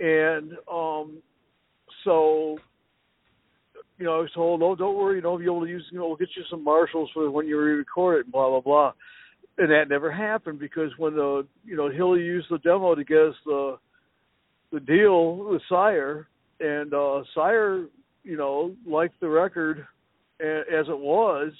[0.00, 1.22] and um,
[2.04, 2.58] so
[3.98, 5.88] you know, I was told, "Oh, don't worry, you know, you'll be able to use,
[5.90, 8.60] you know, we'll get you some Marshalls for when you re-record it, and blah blah
[8.60, 8.92] blah."
[9.58, 13.22] And that never happened because when the, you know, Hilly used the demo to get
[13.22, 13.78] us the,
[14.72, 16.28] the deal with Sire,
[16.60, 17.86] and uh Sire,
[18.24, 19.86] you know, liked the record
[20.40, 21.52] as it was,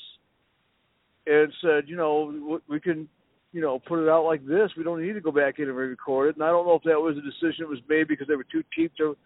[1.26, 3.08] and said, you know, we can,
[3.52, 4.70] you know, put it out like this.
[4.76, 6.34] We don't need to go back in and re-record it.
[6.36, 8.44] And I don't know if that was a decision that was made because they were
[8.44, 9.16] too cheap to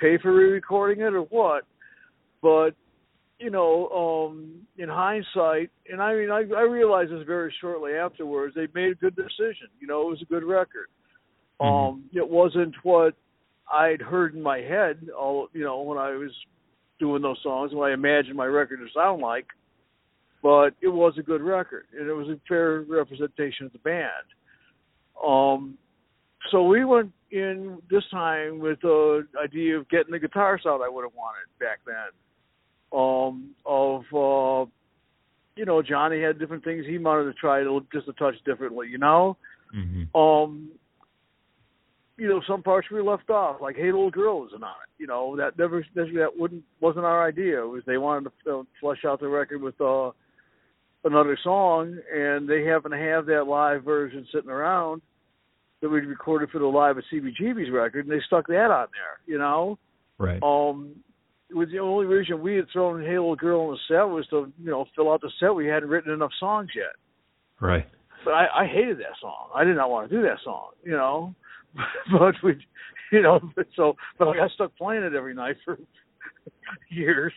[0.00, 1.64] pay for re-recording it or what
[2.42, 2.74] but
[3.38, 8.54] you know, um, in hindsight, and I mean, I, I realized this very shortly afterwards.
[8.54, 9.66] They made a good decision.
[9.80, 10.86] You know, it was a good record.
[11.58, 13.14] Um, it wasn't what
[13.72, 15.08] I'd heard in my head.
[15.18, 16.30] All you know, when I was
[16.98, 19.46] doing those songs, what I imagined my record to sound like.
[20.42, 24.26] But it was a good record, and it was a fair representation of the band.
[25.24, 25.78] Um,
[26.50, 30.88] so we went in this time with the idea of getting the guitar sound I
[30.88, 32.10] would have wanted back then
[32.92, 34.70] um, of uh,
[35.56, 38.88] you know Johnny had different things he wanted to try to just a touch differently,
[38.88, 39.36] you know.
[39.74, 40.16] Mm-hmm.
[40.18, 40.70] Um,
[42.16, 44.90] you know, some parts we left off, like "Hey Little Girl" isn't on it.
[45.00, 47.62] You know, that never that wouldn't wasn't our idea.
[47.62, 50.10] It was they wanted to uh, flesh out the record with uh,
[51.04, 55.02] another song, and they happen to have that live version sitting around
[55.80, 59.20] that we recorded for the live at CBGB's record, and they stuck that on there.
[59.26, 59.78] You know,
[60.18, 60.40] Right.
[60.42, 60.94] um,
[61.50, 64.26] it was the only reason we had thrown "Hey Little Girl" on the set was
[64.28, 65.54] to you know fill out the set.
[65.54, 66.94] We hadn't written enough songs yet,
[67.58, 67.88] Right.
[68.24, 69.48] but I, I hated that song.
[69.54, 71.34] I did not want to do that song, you know.
[72.12, 72.56] but we,
[73.10, 73.40] you know,
[73.76, 75.78] so but I got stuck playing it every night for
[76.90, 77.32] years.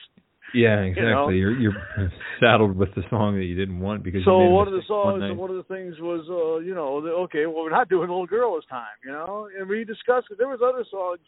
[0.54, 1.04] Yeah, exactly.
[1.04, 1.30] You know?
[1.30, 1.74] You're you're
[2.40, 5.20] saddled with the song that you didn't want because So one of the mistake one
[5.20, 8.10] songs, one of the things was, uh, you know, the, okay, well, we're not doing
[8.10, 9.50] "Little Girl" this time, you know.
[9.58, 10.38] And we discussed it.
[10.38, 11.20] There was other songs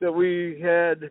[0.00, 1.10] that we had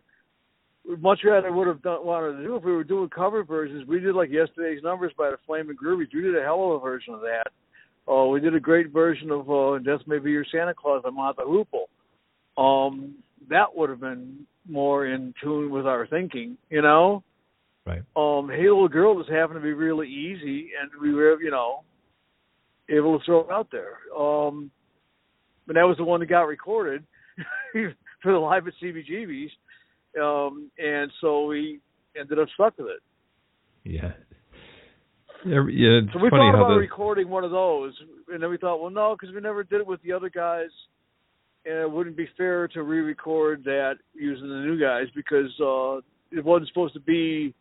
[1.00, 3.86] much rather would have done, wanted to do if we were doing cover versions.
[3.88, 6.14] We did like yesterday's numbers by the Flaming Groovies.
[6.14, 7.48] We did a hell of a version of that.
[8.08, 11.10] Oh, we did a great version of uh, "Death May Be Your Santa Claus" by
[11.10, 11.86] Mott the Hoople.
[12.60, 13.16] Um,
[13.48, 17.22] that would have been more in tune with our thinking, you know.
[17.84, 18.02] Right.
[18.16, 21.82] Um, "Hey Little Girl" just happened to be really easy, and we were, you know,
[22.88, 23.98] able to throw it out there.
[24.16, 24.70] Um,
[25.66, 27.04] but that was the one that got recorded
[28.22, 29.52] for the live at CBGB's,
[30.20, 31.80] um, and so we
[32.18, 33.02] ended up stuck with it.
[33.84, 34.12] Yeah.
[35.46, 37.94] Yeah, yeah, it's So we funny thought about the recording one of those,
[38.32, 40.70] and then we thought, well, no, because we never did it with the other guys,
[41.64, 45.98] and it wouldn't be fair to re-record that using the new guys because uh,
[46.36, 47.54] it wasn't supposed to be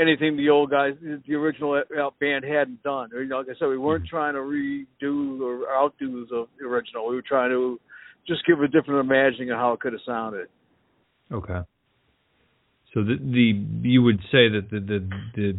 [0.00, 1.82] anything the old guys, the original
[2.20, 3.10] band hadn't done.
[3.12, 7.08] Or, you know, like I said, we weren't trying to redo or outdo the original.
[7.08, 7.78] We were trying to
[8.26, 10.48] just give a different imagining of how it could have sounded.
[11.30, 11.60] Okay.
[12.94, 15.58] So the the you would say that the the the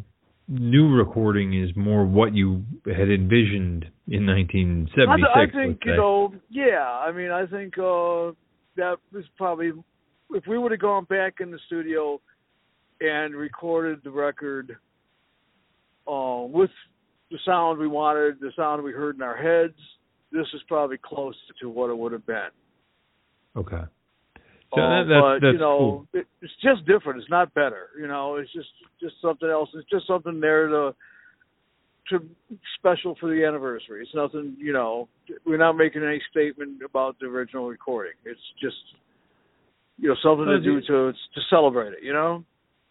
[0.49, 5.07] new recording is more what you had envisioned in 1976.
[5.07, 6.81] I, th- I think you know, yeah.
[6.81, 8.33] I mean, I think uh
[8.75, 9.71] that was probably
[10.31, 12.19] if we would have gone back in the studio
[12.99, 14.75] and recorded the record
[16.07, 16.71] uh, with
[17.31, 19.77] the sound we wanted, the sound we heard in our heads.
[20.31, 22.49] This is probably close to what it would have been.
[23.55, 23.81] Okay.
[24.73, 26.07] So that, um, that's, but that's you know, cool.
[26.13, 27.19] it, it's just different.
[27.19, 27.89] It's not better.
[27.99, 28.69] You know, it's just
[29.01, 29.69] just something else.
[29.73, 30.95] It's just something there to
[32.09, 32.19] to
[32.77, 34.01] special for the anniversary.
[34.01, 34.55] It's nothing.
[34.59, 35.07] You know,
[35.45, 38.13] we're not making any statement about the original recording.
[38.25, 38.77] It's just
[39.97, 42.03] you know something to do to to celebrate it.
[42.03, 42.43] You know.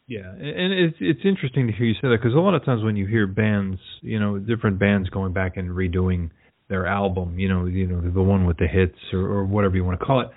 [0.08, 2.64] Yeah, and and it's it's interesting to hear you say that because a lot of
[2.64, 6.30] times when you hear bands, you know, different bands going back and redoing
[6.68, 9.84] their album, you know, you know, the one with the hits or, or whatever you
[9.84, 10.28] want to call it,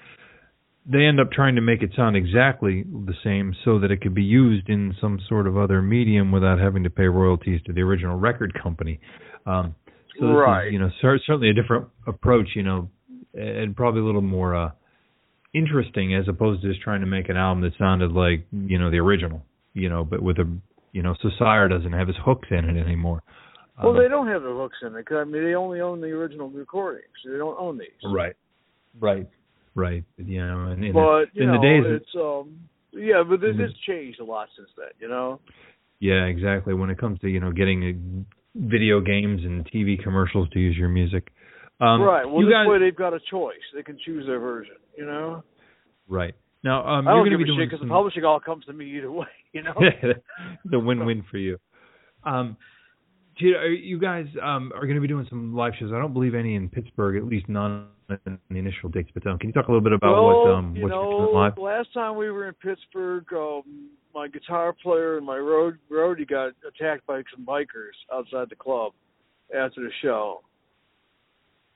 [0.85, 4.15] they end up trying to make it sound exactly the same so that it could
[4.15, 7.81] be used in some sort of other medium without having to pay royalties to the
[7.81, 8.99] original record company.
[9.45, 9.75] Um,
[10.19, 10.67] so Right.
[10.67, 12.89] is, you know, cer- certainly a different approach, you know,
[13.33, 14.71] and probably a little more uh,
[15.53, 18.89] interesting as opposed to just trying to make an album that sounded like, you know,
[18.89, 20.47] the original, you know, but with a,
[20.93, 23.21] you know, Society doesn't have his hooks in it anymore.
[23.81, 26.01] Well, Um, they don't have the hooks in it because, I mean, they only own
[26.01, 27.05] the original recordings.
[27.25, 27.87] They don't own these.
[28.03, 28.35] Right.
[28.99, 29.27] Right.
[29.75, 30.03] Right.
[30.17, 32.59] You know, and in, But the, you in know, the days, it's um,
[32.93, 34.89] yeah, but this has changed a lot since then.
[34.99, 35.39] You know.
[35.99, 36.73] yeah, exactly.
[36.73, 40.75] When it comes to you know getting uh, video games and TV commercials to use
[40.75, 41.29] your music,
[41.79, 42.25] um, right.
[42.25, 43.55] Well, you this guys, way they've got a choice.
[43.73, 44.75] They can choose their version.
[44.97, 45.43] You know.
[46.09, 47.87] right now, um, I you're don't going to give be a doing shit because some,
[47.87, 49.27] the publishing all comes to me either way.
[49.53, 49.73] You know.
[50.65, 51.57] the win-win for you.
[52.23, 52.55] Um,
[53.41, 55.91] you, are you guys um, are going to be doing some live shows.
[55.93, 57.87] I don't believe any in Pittsburgh, at least none
[58.25, 59.09] in the initial dates.
[59.13, 61.19] But um, can you talk a little bit about well, what um, you what know,
[61.19, 61.57] you're live?
[61.57, 66.53] last time we were in Pittsburgh, um, my guitar player and my road roadie got
[66.67, 68.93] attacked by some bikers outside the club
[69.55, 70.41] after the show.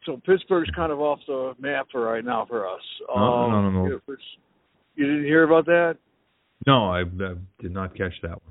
[0.06, 2.82] So Pittsburgh's kind of off the map for right now for us.
[3.08, 3.96] No, um, no, no, no.
[3.96, 4.18] it was-
[4.96, 5.98] you didn't hear about that?
[6.66, 8.45] No, I, I did not catch that one.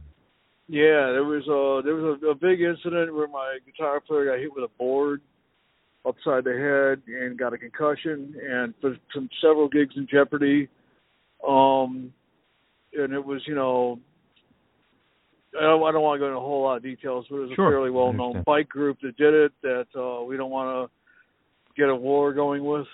[0.69, 4.39] Yeah, there was a there was a, a big incident where my guitar player got
[4.39, 5.21] hit with a board
[6.07, 10.69] upside the head and got a concussion and put some several gigs in jeopardy.
[11.47, 12.13] Um,
[12.95, 13.99] and it was you know
[15.59, 17.41] I don't, I don't want to go into a whole lot of details, but it
[17.41, 20.51] was Sure, a fairly well known bike group that did it that uh, we don't
[20.51, 22.87] want to get a war going with.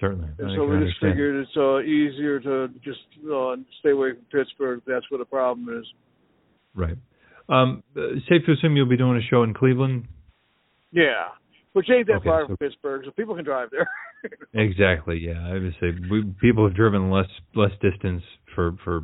[0.00, 1.12] Certainly, And I so we just understand.
[1.12, 2.98] figured it's uh, easier to just
[3.32, 4.78] uh, stay away from Pittsburgh.
[4.80, 5.86] if That's what the problem is.
[6.74, 6.96] Right.
[7.48, 10.04] Um, uh, safe to assume you'll be doing a show in Cleveland.
[10.92, 11.28] Yeah,
[11.72, 13.88] which ain't that Okay, far so- from Pittsburgh, so people can drive there.
[14.54, 15.18] Exactly.
[15.18, 18.22] Yeah, I would say we, people have driven less less distance
[18.54, 19.02] for for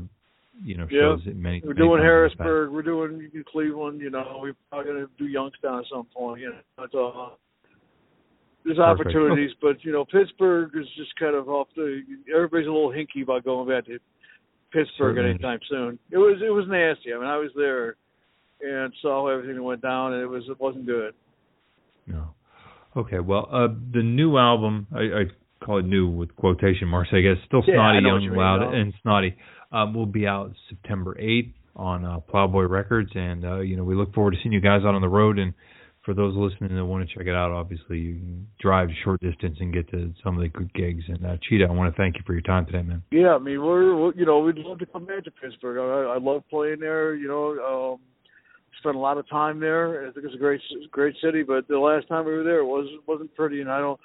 [0.62, 1.16] you know Yeah.
[1.16, 1.22] shows.
[1.26, 1.60] Many.
[1.64, 2.38] we're many doing times in the past.
[2.44, 2.70] Harrisburg.
[2.70, 4.00] We're doing Cleveland.
[4.00, 6.42] You know, we're probably gonna do Youngstown at some point.
[6.42, 7.30] You know, but, uh,
[8.64, 9.08] there's Perfect.
[9.08, 12.00] opportunities, but you know, Pittsburgh is just kind of off the.
[12.32, 13.98] Everybody's a little hinky about going back to
[14.72, 15.30] Pittsburgh Certainly.
[15.30, 15.98] anytime soon.
[16.10, 17.12] It was it was nasty.
[17.14, 17.96] I mean, I was there
[18.60, 21.14] and saw everything that went down, and it was it wasn't good.
[22.06, 22.30] No.
[22.96, 23.20] Okay.
[23.20, 27.10] Well, uh, the new album, I, I call it new with quotation marks.
[27.12, 29.36] I guess still Yeah, snotty, young, loud, and snotty.
[29.70, 33.94] Um, will be out September eighth on uh, Plowboy Records, and uh, you know we
[33.94, 35.38] look forward to seeing you guys out on the road.
[35.38, 35.52] And
[36.08, 39.58] for those listening that want to check it out, obviously you can drive short distance
[39.60, 41.04] and get to some of the good gigs.
[41.06, 43.02] And uh, Cheetah, I want to thank you for your time today, man.
[43.10, 45.76] Yeah, I mean, we're we're- you know we'd love to come back to Pittsburgh.
[45.76, 47.14] I, I love playing there.
[47.14, 48.00] You know, um,
[48.80, 50.08] spent a lot of time there.
[50.08, 51.42] I think it's a great great city.
[51.42, 54.00] But the last time we were there, it was wasn't pretty, and I don't.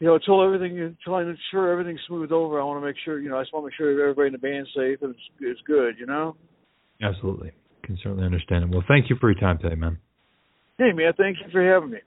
[0.00, 3.20] You know, until everything, until I'm sure everything's smoothed over, I want to make sure.
[3.20, 5.20] You know, I just want to make sure everybody in the band's safe and it's,
[5.40, 5.94] it's good.
[5.96, 6.34] You know.
[7.00, 7.52] Absolutely,
[7.84, 8.70] can certainly understand it.
[8.70, 9.98] Well, thank you for your time today, man.
[10.78, 12.00] Hey man, thank you for having me.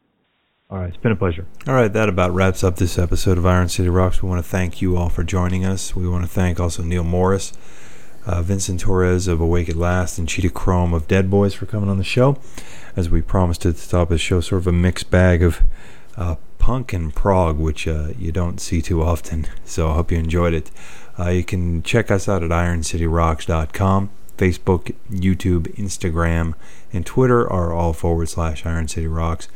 [0.70, 1.47] All right, it's been a pleasure.
[1.67, 4.22] All right, that about wraps up this episode of Iron City Rocks.
[4.22, 5.95] We want to thank you all for joining us.
[5.95, 7.51] We want to thank also Neal Morse,
[8.28, 11.89] uh, Vincent Torres of Awake at Last, and Cheetah Chrome of Dead Boys for coming
[11.89, 12.38] on the show.
[12.95, 15.63] As we promised at the top of the show, sort of a mixed bag of
[16.15, 19.47] uh, punk and prog, which uh, you don't see too often.
[19.65, 20.70] So I hope you enjoyed it.
[21.17, 24.09] Uh, you can check us out at ironcityrocks.com.
[24.40, 26.54] Facebook, YouTube, Instagram,
[26.94, 29.50] and Twitter are all forward slash Iron City Rocks.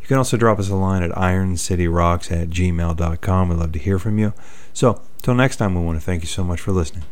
[0.00, 3.48] You can also drop us a line at ironcityrocks at gmail.com.
[3.48, 4.32] We'd love to hear from you.
[4.72, 7.04] So, till next time, we want to thank you so much for listening.